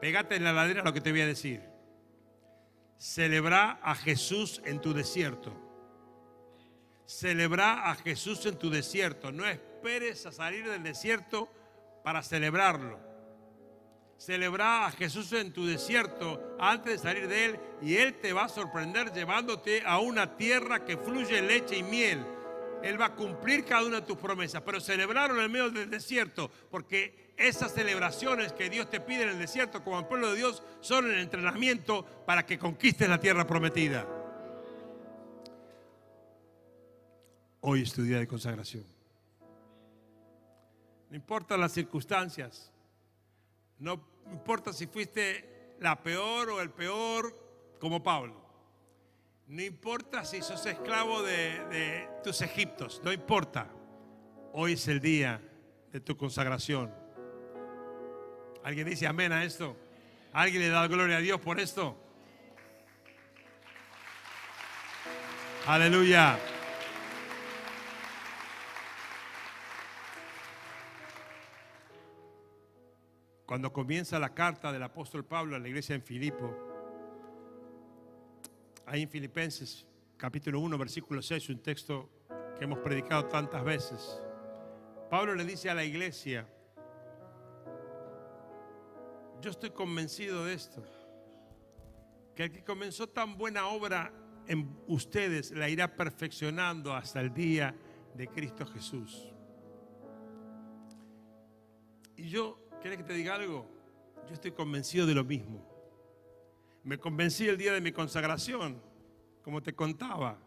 Pegate 0.00 0.36
en 0.36 0.44
la 0.44 0.52
ladera 0.52 0.82
lo 0.82 0.92
que 0.92 1.00
te 1.00 1.10
voy 1.10 1.20
a 1.20 1.26
decir. 1.26 1.62
Celebra 2.98 3.78
a 3.82 3.94
Jesús 3.94 4.60
en 4.64 4.80
tu 4.80 4.92
desierto. 4.92 5.52
Celebra 7.06 7.90
a 7.90 7.94
Jesús 7.96 8.44
en 8.46 8.58
tu 8.58 8.70
desierto. 8.70 9.30
No 9.30 9.46
esperes 9.46 10.26
a 10.26 10.32
salir 10.32 10.68
del 10.68 10.82
desierto 10.82 11.50
para 12.02 12.22
celebrarlo. 12.22 12.98
Celebra 14.18 14.86
a 14.86 14.90
Jesús 14.90 15.32
en 15.32 15.52
tu 15.52 15.64
desierto 15.64 16.56
antes 16.58 16.92
de 16.92 16.98
salir 16.98 17.26
de 17.26 17.44
él 17.46 17.60
y 17.80 17.96
Él 17.96 18.20
te 18.20 18.34
va 18.34 18.44
a 18.44 18.48
sorprender 18.50 19.12
llevándote 19.12 19.82
a 19.86 19.98
una 19.98 20.36
tierra 20.36 20.84
que 20.84 20.98
fluye 20.98 21.40
leche 21.40 21.78
y 21.78 21.82
miel 21.82 22.22
él 22.82 23.00
va 23.00 23.06
a 23.06 23.14
cumplir 23.14 23.64
cada 23.64 23.86
una 23.86 24.00
de 24.00 24.06
tus 24.06 24.16
promesas. 24.16 24.62
Pero 24.62 24.80
celebraron 24.80 25.40
en 25.40 25.50
medio 25.50 25.70
del 25.70 25.90
desierto, 25.90 26.50
porque 26.70 27.32
esas 27.36 27.72
celebraciones 27.72 28.52
que 28.52 28.68
Dios 28.68 28.90
te 28.90 29.00
pide 29.00 29.22
en 29.22 29.30
el 29.30 29.38
desierto 29.38 29.82
como 29.82 29.98
el 29.98 30.06
pueblo 30.06 30.30
de 30.30 30.36
Dios 30.36 30.62
son 30.80 31.10
el 31.10 31.18
entrenamiento 31.18 32.04
para 32.26 32.44
que 32.44 32.58
conquistes 32.58 33.08
la 33.08 33.18
tierra 33.18 33.46
prometida. 33.46 34.06
Hoy 37.62 37.82
es 37.82 37.92
tu 37.92 38.02
día 38.02 38.18
de 38.18 38.26
consagración. 38.26 38.84
No 41.10 41.16
importa 41.16 41.56
las 41.56 41.72
circunstancias, 41.72 42.70
no 43.78 44.00
importa 44.30 44.72
si 44.72 44.86
fuiste 44.86 45.76
la 45.80 46.00
peor 46.02 46.50
o 46.50 46.60
el 46.60 46.70
peor 46.70 47.34
como 47.80 48.02
Pablo. 48.02 48.39
No 49.50 49.62
importa 49.62 50.24
si 50.24 50.42
sos 50.42 50.64
esclavo 50.64 51.24
de, 51.24 52.08
tus 52.22 52.40
egiptos, 52.40 53.00
no 53.02 53.12
importa. 53.12 53.66
Hoy 54.52 54.74
es 54.74 54.86
el 54.86 55.00
día 55.00 55.42
de 55.90 55.98
tu 55.98 56.16
consagración. 56.16 56.94
¿Alguien 58.62 58.88
dice 58.88 59.08
amén 59.08 59.32
a 59.32 59.42
esto? 59.42 59.76
¿Alguien 60.32 60.62
le 60.62 60.68
da 60.68 60.86
gloria 60.86 61.16
a 61.16 61.20
Dios 61.20 61.40
por 61.40 61.58
esto? 61.58 62.00
Aleluya. 65.66 66.38
Cuando 73.46 73.72
comienza 73.72 74.20
la 74.20 74.32
carta 74.32 74.70
del 74.70 74.84
apóstol 74.84 75.24
Pablo 75.24 75.56
a 75.56 75.58
la 75.58 75.66
iglesia 75.66 75.96
en 75.96 76.04
Filipo, 76.04 76.69
Ahí 78.90 79.02
en 79.02 79.08
Filipenses 79.08 79.86
capítulo 80.16 80.58
1, 80.58 80.76
versículo 80.76 81.22
6, 81.22 81.50
un 81.50 81.62
texto 81.62 82.10
que 82.58 82.64
hemos 82.64 82.80
predicado 82.80 83.26
tantas 83.26 83.62
veces. 83.62 84.20
Pablo 85.08 85.36
le 85.36 85.44
dice 85.44 85.70
a 85.70 85.74
la 85.74 85.84
iglesia, 85.84 86.44
yo 89.40 89.48
estoy 89.48 89.70
convencido 89.70 90.44
de 90.44 90.54
esto, 90.54 90.82
que 92.34 92.42
el 92.42 92.50
que 92.50 92.64
comenzó 92.64 93.08
tan 93.08 93.38
buena 93.38 93.68
obra 93.68 94.12
en 94.48 94.68
ustedes 94.88 95.52
la 95.52 95.68
irá 95.68 95.94
perfeccionando 95.94 96.92
hasta 96.92 97.20
el 97.20 97.32
día 97.32 97.72
de 98.16 98.26
Cristo 98.26 98.66
Jesús. 98.66 99.32
Y 102.16 102.28
yo, 102.28 102.58
¿quieres 102.82 102.98
que 102.98 103.04
te 103.04 103.12
diga 103.12 103.36
algo? 103.36 103.70
Yo 104.26 104.34
estoy 104.34 104.50
convencido 104.50 105.06
de 105.06 105.14
lo 105.14 105.22
mismo. 105.22 105.69
Me 106.84 106.98
convencí 106.98 107.46
el 107.48 107.58
día 107.58 107.72
de 107.72 107.80
mi 107.80 107.92
consagración, 107.92 108.80
como 109.42 109.62
te 109.62 109.74
contaba. 109.74 110.38